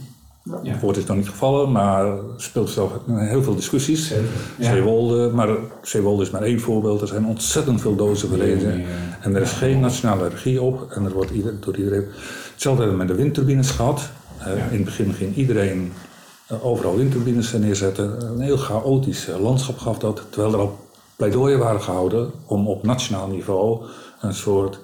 [0.44, 0.72] Ja.
[0.72, 4.08] Het woord is nog niet gevallen, maar er speelt zelf heel veel discussies.
[4.58, 4.72] Ja.
[4.72, 5.48] Zeewolde, maar
[5.82, 7.00] Zeewolde is maar één voorbeeld.
[7.00, 8.78] Er zijn ontzettend veel dozen verlezen.
[8.78, 8.86] Ja.
[9.20, 10.90] En er is geen nationale regie op.
[10.90, 12.06] En er wordt ieder, door iedereen...
[12.52, 14.10] Hetzelfde hebben we met de windturbines gehad.
[14.40, 14.52] Uh, Ja.
[14.52, 15.92] In het begin ging iedereen
[16.52, 18.30] uh, overal windturbines neerzetten.
[18.30, 20.22] Een heel chaotisch uh, landschap gaf dat.
[20.30, 20.78] Terwijl er al
[21.16, 23.84] pleidooien waren gehouden om op nationaal niveau
[24.20, 24.80] een soort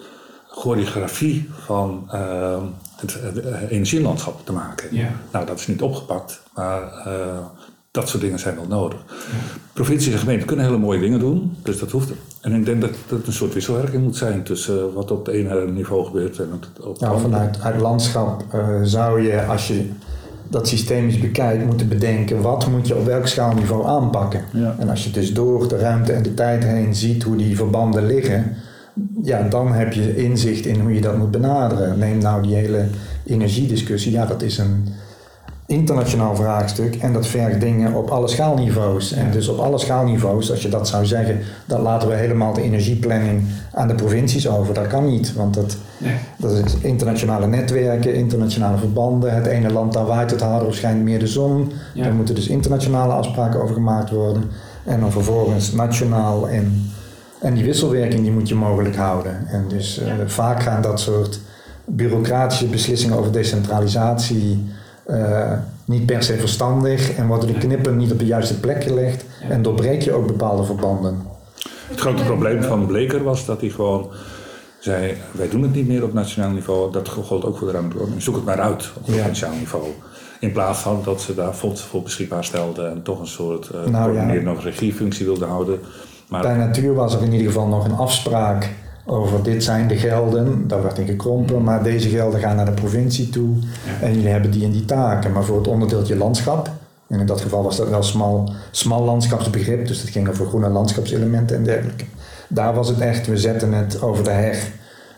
[0.49, 2.63] choreografie van uh,
[3.01, 4.95] het, het energielandschap te maken.
[4.95, 5.11] Ja.
[5.33, 7.39] Nou, dat is niet opgepakt, maar eh,
[7.91, 8.99] dat soort dingen zijn wel nodig.
[9.73, 12.11] Provincies en gemeenten kunnen hele mooie dingen doen, dus dat hoeft.
[12.41, 15.71] En ik denk dat het een soort wisselwerking moet zijn tussen wat op het ene
[15.71, 19.91] niveau gebeurt en het op het Nou, vanuit uit landschap eh, zou je, als je
[20.49, 24.45] dat systemisch bekijkt, moeten bedenken wat moet je op welk schaalniveau aanpakken.
[24.53, 24.77] Ja.
[24.79, 28.07] En als je dus door de ruimte en de tijd heen ziet hoe die verbanden
[28.07, 28.57] liggen,
[29.23, 31.99] ja, dan heb je inzicht in hoe je dat moet benaderen.
[31.99, 32.87] Neem nou die hele
[33.27, 34.89] energiediscussie, ja, dat is een
[35.69, 39.13] internationaal vraagstuk en dat vergt dingen op alle schaalniveaus.
[39.13, 42.63] En dus op alle schaalniveaus, als je dat zou zeggen, dan laten we helemaal de
[42.63, 44.75] energieplanning aan de provincies over.
[44.75, 46.15] Dat kan niet, want dat, Nee.
[46.37, 49.35] dat is internationale netwerken, internationale verbanden.
[49.35, 51.73] Het ene land daar waait het harder of schijnt meer de zon.
[51.95, 52.03] Ja.
[52.03, 54.43] Daar moeten dus internationale afspraken over gemaakt worden.
[54.85, 56.91] En dan vervolgens nationaal en,
[57.41, 59.47] en die wisselwerking die moet je mogelijk houden.
[59.47, 61.41] En dus eh, vaak gaan dat soort
[61.85, 64.65] bureaucratische beslissingen over decentralisatie
[65.07, 65.53] eh,
[65.85, 69.63] niet per se verstandig en worden de knippen niet op de juiste plek gelegd en
[69.63, 71.27] doorbreek je ook bepaalde verbanden.
[71.89, 74.11] Het grote probleem van Bleker was dat hij gewoon
[74.79, 76.93] zei: wij doen het niet meer op nationaal niveau.
[76.93, 77.97] Dat gold ook voor de ruimte.
[78.17, 79.13] Zoek het maar uit op Ja.
[79.13, 79.85] provinciaal niveau.
[80.41, 83.91] In plaats van dat ze daar fondsen voor beschikbaar stelden en toch een soort uh,
[83.91, 85.81] Nou coördinerende regiefunctie wilden houden.
[86.29, 88.69] Maar Bij natuur was er in ieder geval nog een afspraak
[89.07, 90.69] over dit zijn de gelden.
[90.69, 93.57] Daar werd in gekrompen, maar deze gelden gaan naar de provincie toe.
[94.01, 95.33] En jullie hebben die en die taken.
[95.33, 96.71] Maar voor het onderdeeltje landschap,
[97.07, 100.69] en in dat geval was dat wel smal, smal landschapsbegrip, dus het ging over groene
[100.69, 102.05] landschapselementen en dergelijke.
[102.49, 104.71] Daar was het echt, we zetten het over de heg.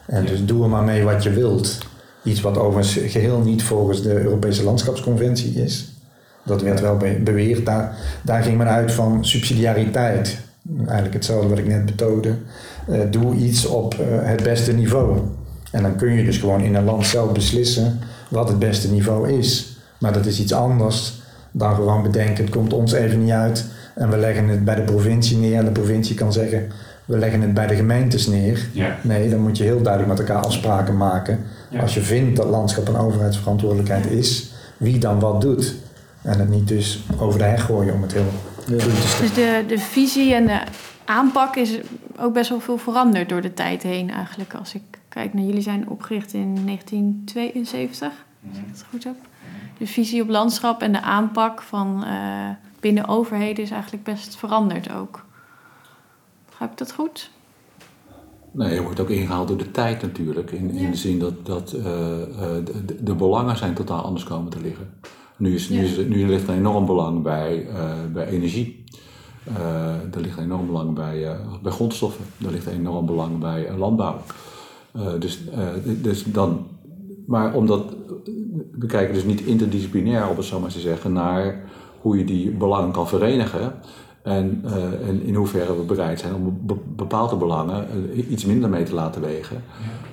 [0.06, 1.78] En dus doe er maar mee wat je wilt.
[2.22, 5.92] Iets wat overigens geheel niet volgens de Europese Landschapsconventie is.
[6.42, 7.66] Dat werd wel be- beweerd.
[7.66, 10.38] Daar, daar ging men uit van subsidiariteit.
[10.78, 12.34] Eigenlijk hetzelfde wat ik net betoogde.
[12.88, 15.18] Eh, doe iets op eh, het beste niveau.
[15.70, 19.30] En dan kun je dus gewoon in een land zelf beslissen wat het beste niveau
[19.30, 19.76] is.
[19.98, 23.64] Maar dat is iets anders dan gewoon bedenken, het komt ons even niet uit.
[23.94, 25.56] En we leggen het bij de provincie neer.
[25.56, 26.68] En de provincie kan zeggen,
[27.04, 28.68] we leggen het bij de gemeentes neer.
[28.72, 28.96] Ja.
[29.02, 31.38] Nee, dan moet je heel duidelijk met elkaar afspraken maken.
[31.68, 31.80] Ja.
[31.80, 35.74] Als je vindt dat landschap een overheidsverantwoordelijkheid is, wie dan wat doet.
[36.22, 38.30] En het niet dus over de heg gooien om het heel.
[38.66, 40.60] Dus de, de visie en de
[41.04, 41.78] aanpak is
[42.18, 44.54] ook best wel veel veranderd door de tijd heen eigenlijk.
[44.54, 48.08] Als ik kijk naar jullie zijn opgericht in 1972,
[48.48, 49.14] als ik het goed heb.
[49.78, 52.48] De visie op landschap en de aanpak van eh,
[52.80, 55.24] binnen overheden is eigenlijk best veranderd ook.
[56.48, 57.30] Begrijp ik dat goed?
[58.52, 60.50] Nee, je wordt ook ingehaald door de tijd natuurlijk.
[60.50, 62.28] In, in de zin dat, dat eh, eh,
[62.64, 64.90] de, de- de belangen zijn totaal anders komen te liggen.
[65.40, 68.84] Nu, is, nu, is, nu ligt er enorm belang bij, eh, bij energie.
[69.44, 72.24] Eh, er ligt een enorm belang bij, eh, bij grondstoffen.
[72.44, 74.16] Er ligt een enorm belang bij landbouw.
[75.18, 75.40] Dus,
[76.02, 76.66] dus dan,
[77.26, 77.94] maar omdat
[78.72, 81.64] we kijken dus niet interdisciplinair, om het zo maar te zeggen, naar
[82.00, 83.74] hoe je die belangen kan verenigen.
[84.22, 88.70] En, eh, en in hoeverre we bereid zijn om be- bepaalde belangen eh, iets minder
[88.70, 89.62] mee te laten wegen.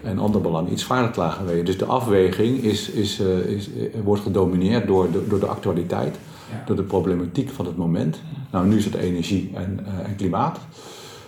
[0.04, 1.65] En andere belangen iets zwaarder te laten wegen.
[1.65, 3.70] Dus de afweging is, is, eh, is,
[4.04, 6.17] wordt gedomineerd door de, door de actualiteit.
[6.52, 6.63] Ja.
[6.65, 8.22] Door de problematiek van het moment.
[8.52, 10.60] Nou, nu is het energie en, en klimaat.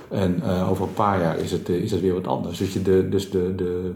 [0.10, 2.58] En over een paar jaar is het, is het weer wat anders.
[2.58, 3.94] Dus, je de, dus de, de,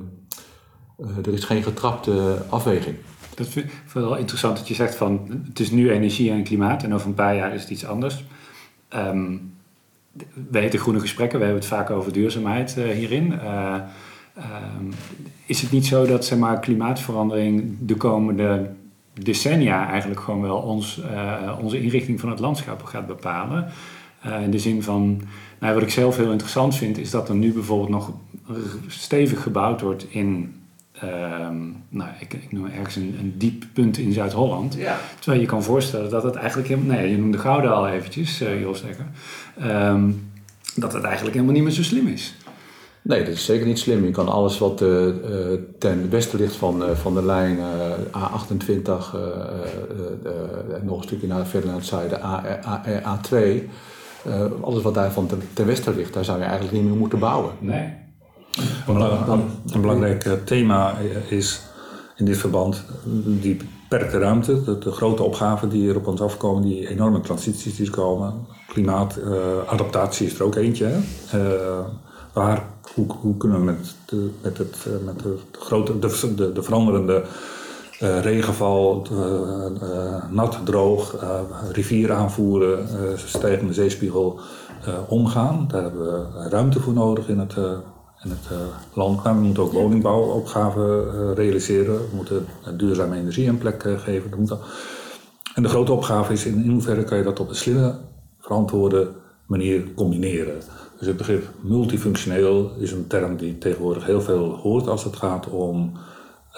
[1.25, 2.95] er is geen getrapte afweging.
[3.35, 6.83] Dat vind ik wel interessant dat je zegt van het is nu energie en klimaat
[6.83, 8.23] en over een paar jaar is het iets anders.
[8.93, 9.35] Ehm
[10.49, 13.39] wij heten Groene Gesprekken, we hebben het vaak over duurzaamheid eh, hierin.
[13.39, 13.73] Eh,
[14.35, 14.85] ehm,
[15.45, 18.69] is het niet zo dat zeg maar, klimaatverandering de komende
[19.13, 23.67] decennia eigenlijk gewoon wel ons, eh, onze inrichting van het landschap gaat bepalen?
[24.43, 25.21] In de zin van,
[25.59, 28.13] nou, wat ik zelf heel interessant vind, is dat er nu bijvoorbeeld nog
[28.87, 30.55] stevig gebouwd wordt in
[30.99, 34.77] Ehm, nou, ik, ik noem ergens een, een diep punt in Zuid-Holland.
[35.19, 36.95] Terwijl je kan voorstellen dat het eigenlijk helemaal...
[36.95, 39.05] Nee, je noemde Gouda al eventjes, uh, Jos Dekker.
[39.59, 40.11] Ehm,
[40.75, 42.35] dat het eigenlijk helemaal niet meer zo slim is.
[43.01, 44.05] Nee, dat is zeker niet slim.
[44.05, 45.13] Je kan alles wat uh, uh,
[45.79, 47.57] ten westen ligt van, uh, van de lijn
[48.07, 48.83] A28,
[50.83, 53.37] nog een stukje naar, verder naar het zuiden, A, A, A2...
[54.61, 57.19] alles wat daar van ten, ten westen ligt, daar zou je eigenlijk niet meer moeten
[57.19, 57.51] bouwen.
[57.59, 58.02] Nee.
[58.87, 59.41] Een,
[59.73, 60.95] een belangrijk thema
[61.29, 61.61] is
[62.15, 62.83] in dit verband
[63.23, 67.75] die beperkte ruimte, de, de, grote opgaven die er op ons afkomen, die enorme transities
[67.75, 68.33] die er komen.
[68.67, 70.99] Klimaatadaptatie uh, is er ook eentje.
[71.35, 71.41] Uh,
[72.33, 76.63] waar, hoe, hoe, kunnen we met, de, met, het, met de, grote, de, de, de
[76.63, 77.23] veranderende
[78.01, 79.07] uh, regenval,
[80.29, 81.15] nat, droog,
[81.71, 82.87] rivieren aanvoeren,
[83.17, 84.39] stijgende zeespiegel
[85.07, 85.65] omgaan?
[85.67, 87.55] Daar hebben we ruimte voor nodig in het
[88.23, 88.57] in het uh,
[88.93, 89.23] land.
[89.23, 91.95] Maar we moeten ook woningbouwopgaven realiseren.
[91.95, 92.45] We moeten
[92.77, 94.47] duurzame energie een plek geven.
[95.55, 97.95] En de grote opgave is in hoeverre kan je dat op een slimme,
[98.39, 99.11] verantwoorde
[99.45, 100.61] manier combineren.
[100.97, 105.49] Dus het begrip multifunctioneel is een term die tegenwoordig heel veel hoort als het gaat
[105.49, 105.97] om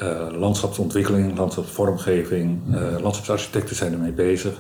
[0.04, 2.62] uh, landschapsontwikkeling, landschapsvormgeving.
[2.70, 4.54] Uh, landschapsarchitecten zijn ermee bezig.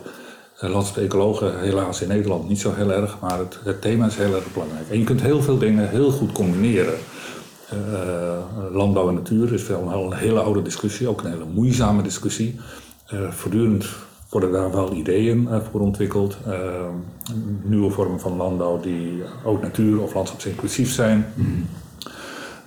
[0.63, 4.35] Uh, landschapsecologen helaas in Nederland niet zo heel erg, maar het, het, thema is heel
[4.35, 4.89] erg belangrijk.
[4.89, 6.93] En je kunt heel veel dingen heel goed combineren.
[8.71, 12.59] landbouw en natuur is wel een hele oude discussie, ook een hele moeizame discussie.
[13.29, 13.85] voortdurend
[14.29, 16.37] worden daar wel ideeën voor ontwikkeld.
[17.63, 21.25] nieuwe vormen van landbouw die ook natuur- of landschapsinclusief zijn.
[21.33, 21.67] Mm.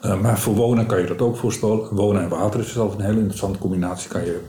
[0.05, 1.95] Uh, maar voor wonen kan je dat ook voorstellen.
[1.95, 4.09] Wonen en water is zelf een hele interessante combinatie.
[4.11, 4.41] Kan je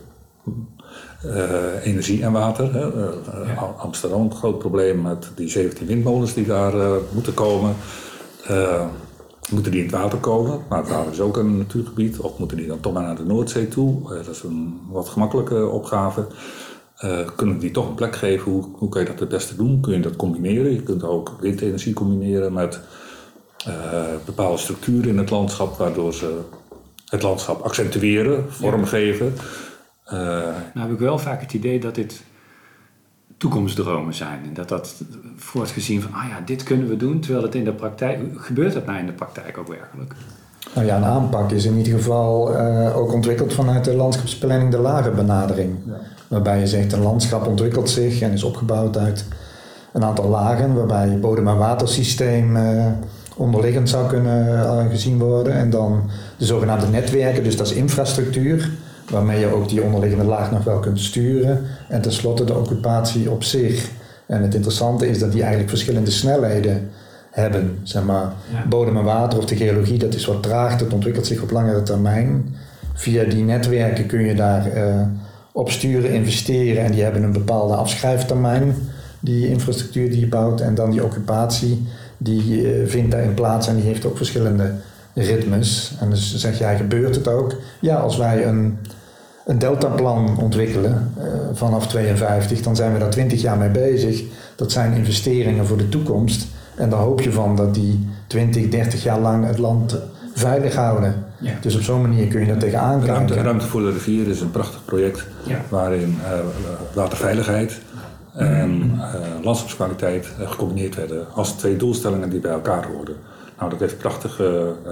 [1.26, 2.74] uh, energie en water.
[2.74, 2.88] Hè.
[2.88, 6.74] Uh, Amsterdam, groot probleem met die 17 windmolens die daar
[7.14, 7.76] moeten komen.
[9.50, 10.60] moeten die in het water komen?
[10.70, 12.20] Maar het water is ook een natuurgebied.
[12.20, 14.14] Of moeten die dan toch maar naar de Noordzee toe?
[14.14, 16.28] dat is een wat gemakkelijke opgave.
[17.36, 18.52] kunnen die toch een plek geven?
[18.52, 19.82] Hoe, hoe kan je dat het beste doen?
[19.82, 20.74] Kun je dat combineren?
[20.74, 22.80] Je kunt ook windenergie combineren met
[24.26, 26.40] bepaalde structuren in het landschap, waardoor ze
[27.10, 29.34] het landschap accentueren, vormgeven.
[30.10, 32.24] Nou heb ik wel vaak het idee dat dit
[33.38, 34.40] toekomstdromen zijn.
[34.46, 34.96] En dat dat
[35.54, 38.74] wordt gezien van, ah ja, dit kunnen we doen, terwijl het in de praktijk, gebeurt
[38.74, 40.14] dat nou in de praktijk ook werkelijk?
[40.74, 44.78] Nou ja, een aanpak is in ieder geval uh, ook ontwikkeld vanuit de landschapsplanning, de
[44.78, 45.78] lage benadering.
[45.88, 45.94] Ja.
[46.28, 49.26] Waarbij je zegt, een landschap ontwikkelt zich en is opgebouwd uit
[49.94, 52.58] een aantal lagen, waarbij bodem- en watersysteem
[53.36, 55.54] onderliggend zou kunnen uh, gezien worden.
[55.54, 58.72] En dan de zogenaamde netwerken, dus dat is infrastructuur,
[59.10, 61.62] waarmee je ook die onderliggende laag nog wel kunt sturen.
[61.88, 63.90] En tenslotte de occupatie op zich.
[64.26, 66.90] En het interessante is dat die eigenlijk verschillende snelheden
[67.30, 67.80] hebben.
[67.84, 68.34] Zeg maar,
[68.70, 71.84] bodem en water of de geologie, dat is wat traag, dat ontwikkelt zich op langere
[71.84, 72.56] termijn.
[72.94, 75.02] Via die netwerken kun je daar uh,
[75.52, 78.76] op sturen, investeren en die hebben een bepaalde afschrijftermijn,
[79.20, 80.62] die infrastructuur die je bouwt.
[80.62, 84.72] En dan die occupatie, die uh, vindt daarin plaats en die heeft ook verschillende
[85.14, 85.96] ritmes.
[86.00, 87.56] En dus zeg jij, gebeurt het ook?
[87.80, 88.78] Ja, als wij een,
[89.50, 94.24] een deltaplan ontwikkelen uh, vanaf 52, dan zijn we daar 20 jaar mee bezig.
[94.56, 96.48] Dat zijn investeringen voor de toekomst.
[96.76, 99.98] En daar hoop je van dat die 20, 30 jaar lang het land
[100.34, 101.26] veilig houden.
[101.40, 101.54] Ja.
[101.62, 103.16] Dus op zo'n manier kun je dat tegenaan kijken.
[103.16, 105.62] Ruimte, Ruimte voor de rivier is een prachtig project ja.
[105.70, 106.40] waarin uh,
[106.94, 107.80] waterveiligheid
[108.34, 113.16] en uh, landschapskwaliteit uh, gecombineerd werden als twee doelstellingen die bij elkaar hoorden.
[113.58, 114.92] Nou, dat heeft prachtige uh,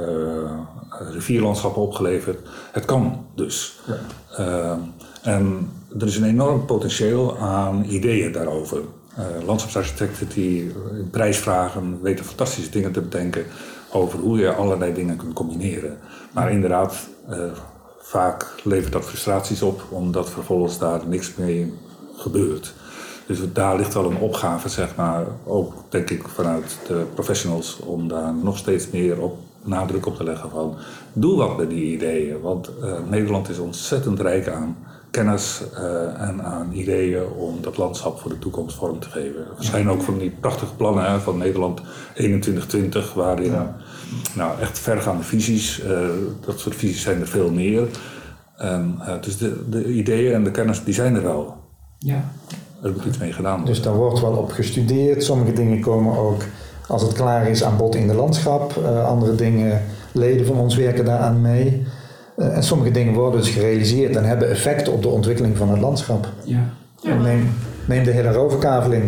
[0.99, 2.47] rivierlandschappen opgeleverd.
[2.71, 3.79] Het kan dus.
[3.85, 4.79] Ja.
[5.21, 8.81] en er is een enorm potentieel aan ideeën daarover.
[9.45, 10.71] landschapsarchitecten die
[11.11, 13.45] prijs vragen, weten fantastische dingen te bedenken
[13.91, 15.97] over hoe je allerlei dingen kunt combineren.
[16.33, 17.07] Maar inderdaad,
[17.99, 21.73] vaak levert dat frustraties op, omdat vervolgens daar niks mee
[22.15, 22.73] gebeurt.
[23.27, 28.07] Dus daar ligt wel een opgave, zeg maar, ook denk ik vanuit de professionals, om
[28.07, 30.75] daar nog steeds meer op nadruk op te leggen van
[31.13, 32.41] doe wat met die ideeën.
[32.41, 34.77] Want uh, Nederland is ontzettend rijk aan
[35.11, 39.39] kennis uh, en aan ideeën om dat landschap voor de toekomst vorm te geven.
[39.57, 41.81] Er zijn ook van die prachtige plannen hè, van Nederland
[42.13, 43.75] 2120, waarin ja.
[44.35, 45.99] nou, echt vergaande visies, uh,
[46.45, 47.87] dat soort visies zijn er veel meer.
[48.55, 51.55] En, dus de, de ideeën en de kennis die zijn er wel.
[51.97, 52.31] Ja.
[52.81, 53.73] Er moet iets mee gedaan worden.
[53.73, 55.23] Dus daar wordt wel op gestudeerd.
[55.23, 56.41] Sommige dingen komen ook,
[56.87, 58.73] als het klaar is, aan bod in de landschap.
[58.79, 61.85] Uh, andere dingen, leden van ons werken daaraan mee.
[62.37, 65.79] Uh, en sommige dingen worden dus gerealiseerd en hebben effect op de ontwikkeling van het
[65.79, 66.27] landschap.
[66.43, 66.59] Ja.
[66.99, 67.15] ja.
[67.15, 67.49] Neem,
[67.85, 69.03] neem de hele roverkaveling.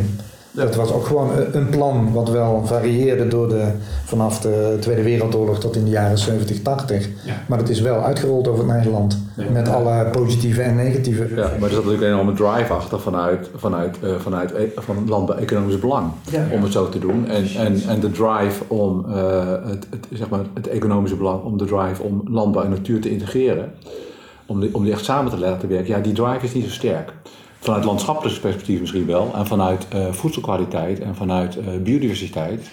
[0.51, 3.71] Dat was ook gewoon een plan wat wel varieerde door de,
[4.05, 7.09] vanaf de Tweede Wereldoorlog tot in de jaren 70, 80.
[7.47, 9.17] Maar het is wel uitgerold over Nederland.
[9.51, 11.27] Met alle positieve en negatieve.
[11.35, 15.07] Ja, maar er zat natuurlijk een enorme drive achter vanuit, vanuit, uh, vanuit e van
[15.07, 16.11] landbouw-economisch belang.
[16.51, 17.27] Om het zo te doen.
[17.27, 19.15] En, en, en de drive om uh,
[19.65, 23.09] het, het, zeg maar het economische belang, om de drive om landbouw en natuur te
[23.09, 23.71] integreren.
[24.45, 25.95] Om die, om die echt samen te laten werken.
[25.95, 27.13] Ja, die drive is niet zo sterk.
[27.59, 29.31] Vanuit landschappelijk perspectief misschien wel.
[29.35, 32.69] En vanuit uh, voedselkwaliteit en vanuit uh, biodiversiteit.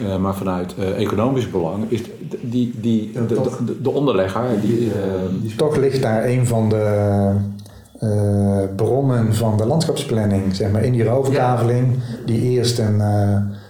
[0.00, 2.00] Uh, maar vanuit economisch belang is
[2.40, 4.60] die, die, de, de, de onderlegger.
[4.60, 4.92] Die,
[5.56, 7.32] Toch ligt daar een van de
[8.76, 10.54] bronnen van de landschapsplanning.
[10.54, 13.02] Zeg maar, in die roverkaveling, die eerst een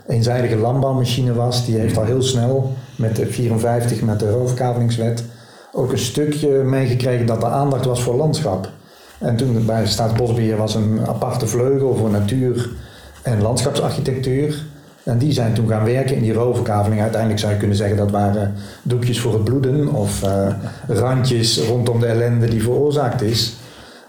[0.06, 5.24] eenzijdige landbouwmachine was, die heeft al heel snel met de 54 met de roverkavelingswet
[5.72, 8.70] ook een stukje meegekregen dat er aandacht was voor landschap.
[9.18, 12.70] En toen bij Staatsbosbeheer was een aparte vleugel voor natuur
[13.22, 14.64] en landschapsarchitectuur.
[15.02, 17.00] En die zijn toen gaan werken in die roverkaveling.
[17.00, 20.54] Uiteindelijk zou je kunnen zeggen dat waren doekjes voor het bloeden of uh,
[20.88, 23.56] randjes rondom de ellende die veroorzaakt is.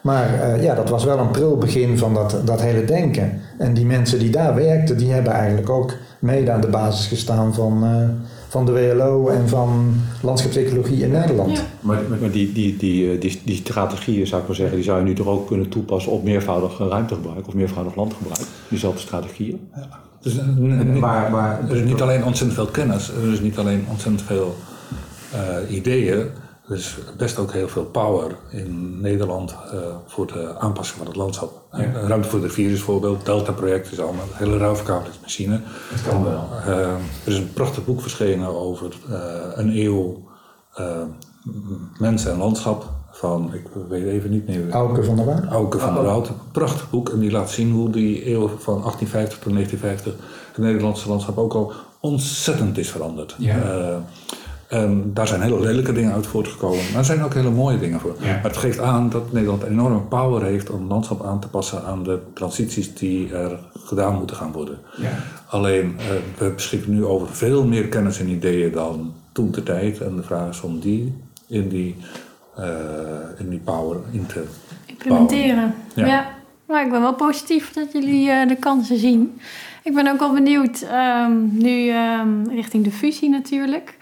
[0.01, 3.41] Maar uh, ja, dat was wel een pril begin van dat, dat hele denken.
[3.57, 7.53] En die mensen die daar werkten, die hebben eigenlijk ook mede aan de basis gestaan
[7.53, 8.10] van, uh,
[8.49, 11.57] van de WLO en van landschapsecologie in Nederland.
[11.57, 11.63] Ja.
[11.79, 15.05] Maar, maar die, die, die, die, die strategieën, zou ik maar zeggen, die zou je
[15.05, 18.39] nu toch ook kunnen toepassen op meervoudig ruimtegebruik of meervoudig landgebruik?
[18.67, 19.69] Diezelfde strategieën?
[19.75, 19.87] Ja.
[20.21, 20.39] Dus,
[20.99, 24.55] maar, maar, er is niet alleen ontzettend veel kennis, er is niet alleen ontzettend veel
[25.33, 26.25] uh, ideeën.
[26.70, 31.15] Er is best ook heel veel power in Nederland uh, voor de aanpassing van het
[31.15, 31.61] landschap.
[31.72, 31.91] Ja.
[32.07, 35.61] Ruimte voor de virus voorbeeld, Delta-project is allemaal een hele ruilverkabelingsmachine.
[35.91, 36.49] Dat kan wel.
[36.67, 38.93] Uh, er is een prachtig boek verschenen over
[39.55, 40.28] een eeuw
[41.97, 44.70] mensen en landschap van, ik weet even niet meer.
[44.70, 45.45] Auke van der Woud.
[45.45, 46.32] Auke van der Woud.
[46.51, 50.13] Prachtig boek en die laat zien hoe die eeuw van 1850 tot 1950
[50.47, 53.36] het Nederlandse landschap ook al ontzettend is veranderd.
[53.38, 54.01] Ja.
[54.70, 57.99] En daar zijn hele lelijke dingen uit voortgekomen, maar er zijn ook hele mooie dingen
[57.99, 58.15] voor.
[58.20, 58.26] Ja.
[58.26, 61.47] Maar het geeft aan dat Nederland een enorme power heeft om het landschap aan te
[61.47, 64.80] passen aan de transities die er gedaan moeten gaan worden.
[64.97, 65.09] Ja.
[65.47, 66.05] Alleen, uh,
[66.38, 70.01] we beschikken nu over veel meer kennis en ideeën dan toen de tijd.
[70.01, 71.13] En de vraag is om die
[71.47, 71.95] in die
[72.59, 72.65] uh,
[73.38, 74.43] in die power in te
[74.86, 75.74] implementeren.
[75.95, 76.05] Ja.
[76.05, 76.28] Ja.
[76.65, 79.39] Maar ik ben wel positief dat jullie uh, de kansen zien.
[79.84, 80.86] Ik ben ook wel benieuwd,
[81.26, 83.97] um, nu um, richting de fusie natuurlijk.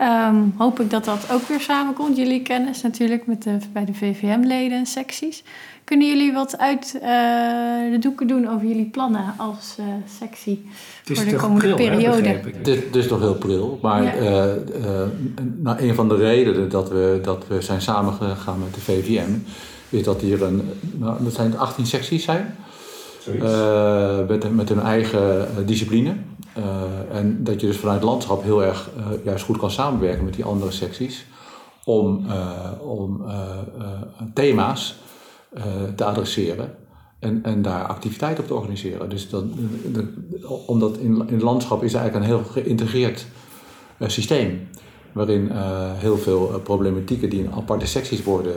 [0.00, 2.16] Um, hoop ik dat dat ook weer samenkomt.
[2.16, 5.42] Jullie kennis natuurlijk met de, bij de VVM-leden en secties.
[5.84, 7.02] Kunnen jullie wat uit uh,
[7.92, 9.86] de doeken doen over jullie plannen als uh,
[10.18, 10.68] sectie
[11.04, 12.28] voor de komende pril, periode?
[12.28, 14.46] Hè, het, is, het is nog heel pril, maar Ja.
[14.46, 15.02] uh,
[15.56, 19.30] nou, een van de redenen dat we, dat we zijn samengegaan met de VVM
[19.88, 22.56] is dat hier een, nou, dat zijn 18 secties zijn.
[23.42, 26.14] Uh, met, met hun eigen discipline.
[26.58, 30.24] Uh, en dat je dus vanuit het landschap heel erg uh, juist goed kan samenwerken
[30.24, 31.26] met die andere secties
[31.84, 32.26] om,
[32.80, 33.24] om
[34.34, 34.96] thema's
[35.96, 36.74] te adresseren
[37.18, 39.08] en, en daar activiteit op te organiseren.
[39.10, 39.44] Dus dat,
[39.92, 40.08] de,
[40.66, 43.26] omdat in, in het landschap is eigenlijk een heel geïntegreerd
[44.00, 44.68] systeem
[45.12, 45.50] waarin
[45.98, 48.54] heel veel problematieken die in aparte secties worden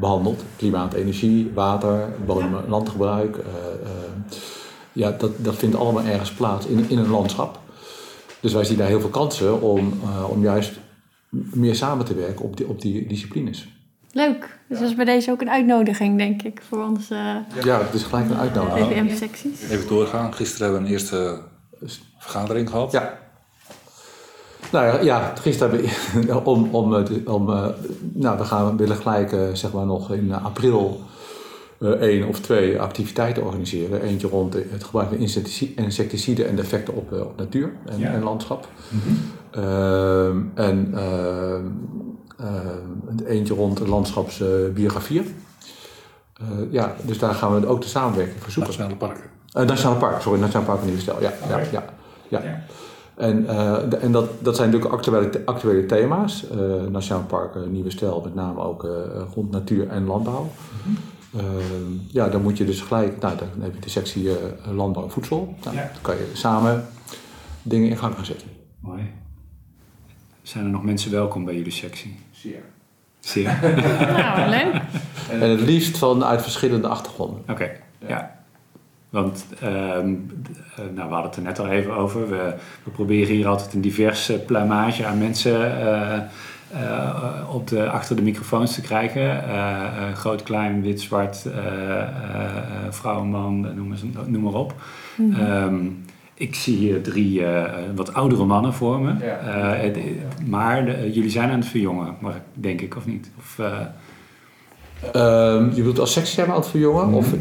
[0.00, 3.38] behandeld, klimaat, energie, water, bodem- en landgebruik,
[4.96, 7.60] ja, dat, dat vindt allemaal ergens plaats in, in een landschap.
[8.40, 10.72] Dus wij zien daar heel veel kansen om, uh, om juist
[11.30, 13.68] meer samen te werken op die, op die disciplines.
[14.12, 14.58] Leuk.
[14.68, 17.14] Dus dat is bij deze ook een uitnodiging, denk ik, voor onze
[17.62, 18.92] ja, het is gelijk een uitnodiging.
[19.70, 20.34] Even doorgaan.
[20.34, 21.40] Gisteren hebben we een eerste
[22.18, 22.92] vergadering gehad.
[22.92, 23.18] Ja.
[24.72, 25.90] Nou ja, ja gisteren hebben
[26.26, 26.94] we om, om,
[27.24, 27.66] om uh,
[28.12, 31.15] nou, we gaan, willen gelijk zeg maar nog in april uh,
[31.78, 34.02] één of twee activiteiten organiseren.
[34.02, 35.18] Eentje rond het gebruik van
[35.76, 38.12] insecticiden en de effecten op, uh, op natuur en, Ja.
[38.12, 38.68] en landschap.
[38.88, 39.14] Mhm.
[39.64, 40.94] Uh, en
[43.26, 45.34] eentje rond landschapsbiografieën.
[46.70, 48.72] ja, dus daar gaan we ook de samenwerking voor zoeken.
[48.72, 49.30] Nationale parken.
[49.66, 51.20] Nationale Park, sorry, Nationale Park Nieuwstel.
[51.20, 51.84] Ja, ja, ja,
[52.28, 52.42] ja.
[52.42, 52.62] Ja.
[53.16, 56.44] En, uh, en dat, dat zijn natuurlijk actuele, actuele thema's.
[56.54, 58.86] Uh, Nationaal Park uh, Nieuwe Stijl, met name ook
[59.34, 60.50] rond natuur en landbouw.
[60.84, 60.96] Mhm.
[61.36, 61.42] Uh,
[62.08, 64.34] ja, dan moet je dus gelijk, nou, dan heb je de sectie uh,
[64.72, 65.54] landbouw en voedsel.
[65.64, 65.82] Nou, Ja.
[65.82, 66.86] Dan kan je samen
[67.62, 68.48] dingen in gang gaan zetten.
[68.80, 69.02] Mooi.
[70.42, 72.18] Zijn er nog mensen welkom bij jullie sectie?
[72.30, 72.62] Zeer.
[73.20, 73.58] Zeer.
[74.16, 74.82] Nou, leuk.
[75.30, 77.42] En het liefst van uit verschillende achtergronden.
[77.48, 77.70] Oké,
[78.06, 78.36] ja.
[79.10, 80.14] Want ehm,
[80.76, 82.28] eh, nou, we hadden het er net al even over.
[82.28, 85.74] We, we proberen hier altijd een divers eh, pluimage aan mensen
[86.72, 89.44] eh, op de, achter de microfoons te krijgen.
[89.48, 89.50] Eh,
[89.82, 94.74] eh, groot, klein, wit, zwart, eh, eh, eh, vrouw, man, noem, maar, noem maar op.
[95.38, 95.76] Ehm,
[96.34, 99.12] ik zie hier drie eh, wat oudere mannen voor me.
[99.20, 99.38] Ja.
[99.38, 99.98] Eh, het-
[100.46, 103.30] maar de- jullie zijn aan het verjongen, maar denk ik, of niet?
[103.38, 103.78] Of, eh,
[105.14, 107.12] Um, je bedoelt als we aan het verjongen?
[107.12, 107.34] Of,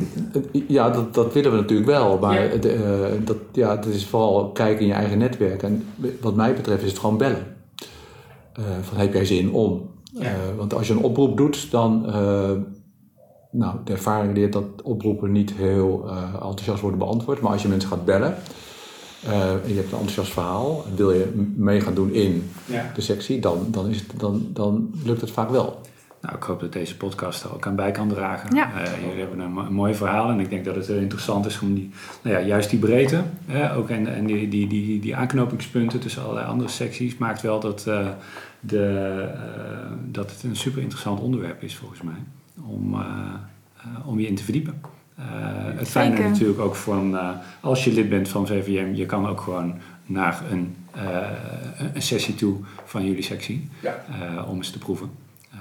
[0.67, 2.17] ja, dat, dat willen we natuurlijk wel.
[2.19, 2.57] Maar Ja.
[2.57, 5.63] de, eh, dat, ja, dat is vooral kijken in je eigen netwerk.
[5.63, 5.85] En
[6.21, 7.54] wat mij betreft is het gewoon bellen.
[8.55, 9.89] Eh, van heb jij zin om?
[10.03, 10.21] Ja.
[10.23, 12.05] Eh, want als je een oproep doet, dan...
[12.07, 12.51] eh,
[13.51, 17.41] nou, de ervaring leert dat oproepen niet heel eh, enthousiast worden beantwoord.
[17.41, 18.35] Maar als je mensen gaat bellen...
[19.25, 20.83] eh, en je hebt een enthousiast verhaal...
[20.89, 22.91] en wil je mee gaan doen in ja.
[22.95, 23.39] de sectie...
[23.39, 25.79] dan, dan, is het, dan, dan lukt het vaak wel.
[26.21, 28.55] Nou, ik hoop dat deze podcast er ook aan bij kan dragen.
[28.55, 28.81] Ja.
[28.83, 31.59] Eh, jullie hebben een, een mooi verhaal en ik denk dat het heel interessant is
[31.59, 31.89] om die,
[32.21, 36.23] nou ja, juist die breedte, hè, ook en, en die, die, die, die aanknopingspunten tussen
[36.23, 38.07] allerlei andere secties, maakt wel dat, eh,
[38.67, 38.85] de,
[39.33, 42.23] eh, dat het een super interessant onderwerp is volgens mij
[42.67, 42.99] om, eh,
[43.77, 44.81] eh, om je in te verdiepen.
[45.75, 46.29] het fijne Zeker.
[46.31, 47.29] natuurlijk ook van, eh,
[47.61, 49.73] als je lid bent van VVM, je kan ook gewoon
[50.05, 51.27] naar een, eh,
[51.93, 52.55] een sessie toe
[52.85, 54.03] van jullie sectie Ja.
[54.39, 55.09] eh, om eens te proeven.
[55.51, 55.57] Eh,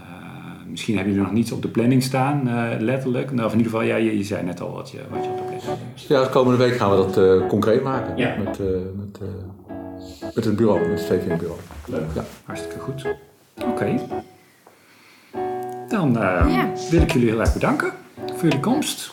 [0.69, 3.33] misschien hebben jullie nog niets op de planning staan, eh, letterlijk.
[3.33, 5.31] Nou, of in ieder geval, ja, je, je zei net al wat je, wat je
[5.31, 6.01] op de planning hebt.
[6.09, 8.35] Ja, de komende week gaan we dat eh, concreet maken Ja.
[8.45, 9.27] met, eh, met, eh,
[10.35, 11.61] met het bureau, met het VVM-bureau.
[11.87, 12.07] Leuk.
[12.15, 12.25] Ja.
[12.45, 13.07] Hartstikke goed.
[13.65, 14.01] Oké.
[15.89, 16.69] Dan eh, Ja.
[16.91, 17.93] wil ik jullie heel erg bedanken
[18.27, 19.13] voor jullie komst.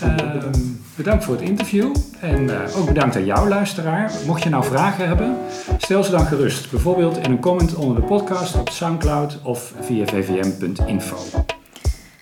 [0.00, 0.50] Ehm,
[0.96, 1.94] bedankt voor het interview.
[2.20, 4.12] En eh, ook bedankt aan jou, luisteraar.
[4.26, 5.36] Mocht je nou vragen hebben,
[5.78, 6.70] stel ze dan gerust.
[6.70, 11.16] Bijvoorbeeld in een comment onder de podcast op Soundcloud of via vvm.info.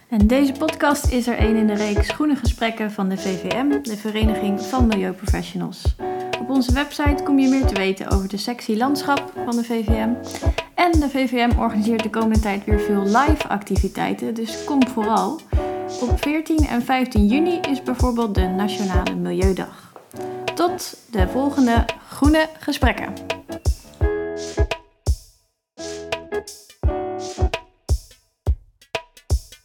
[0.08, 3.96] En deze podcast is er een in de reeks Groene Gesprekken van de VVM, de
[3.96, 5.96] Vereniging van Milieuprofessionals.
[6.40, 10.08] Op onze website kom je meer te weten over de sectie landschap van de VVM.
[10.74, 15.40] En de VVM organiseert de komende tijd weer veel live activiteiten, dus kom vooral.
[16.00, 19.92] Op 14 en 15 juni is bijvoorbeeld de Nationale Milieudag.
[20.54, 23.37] Tot de volgende Groene Gesprekken.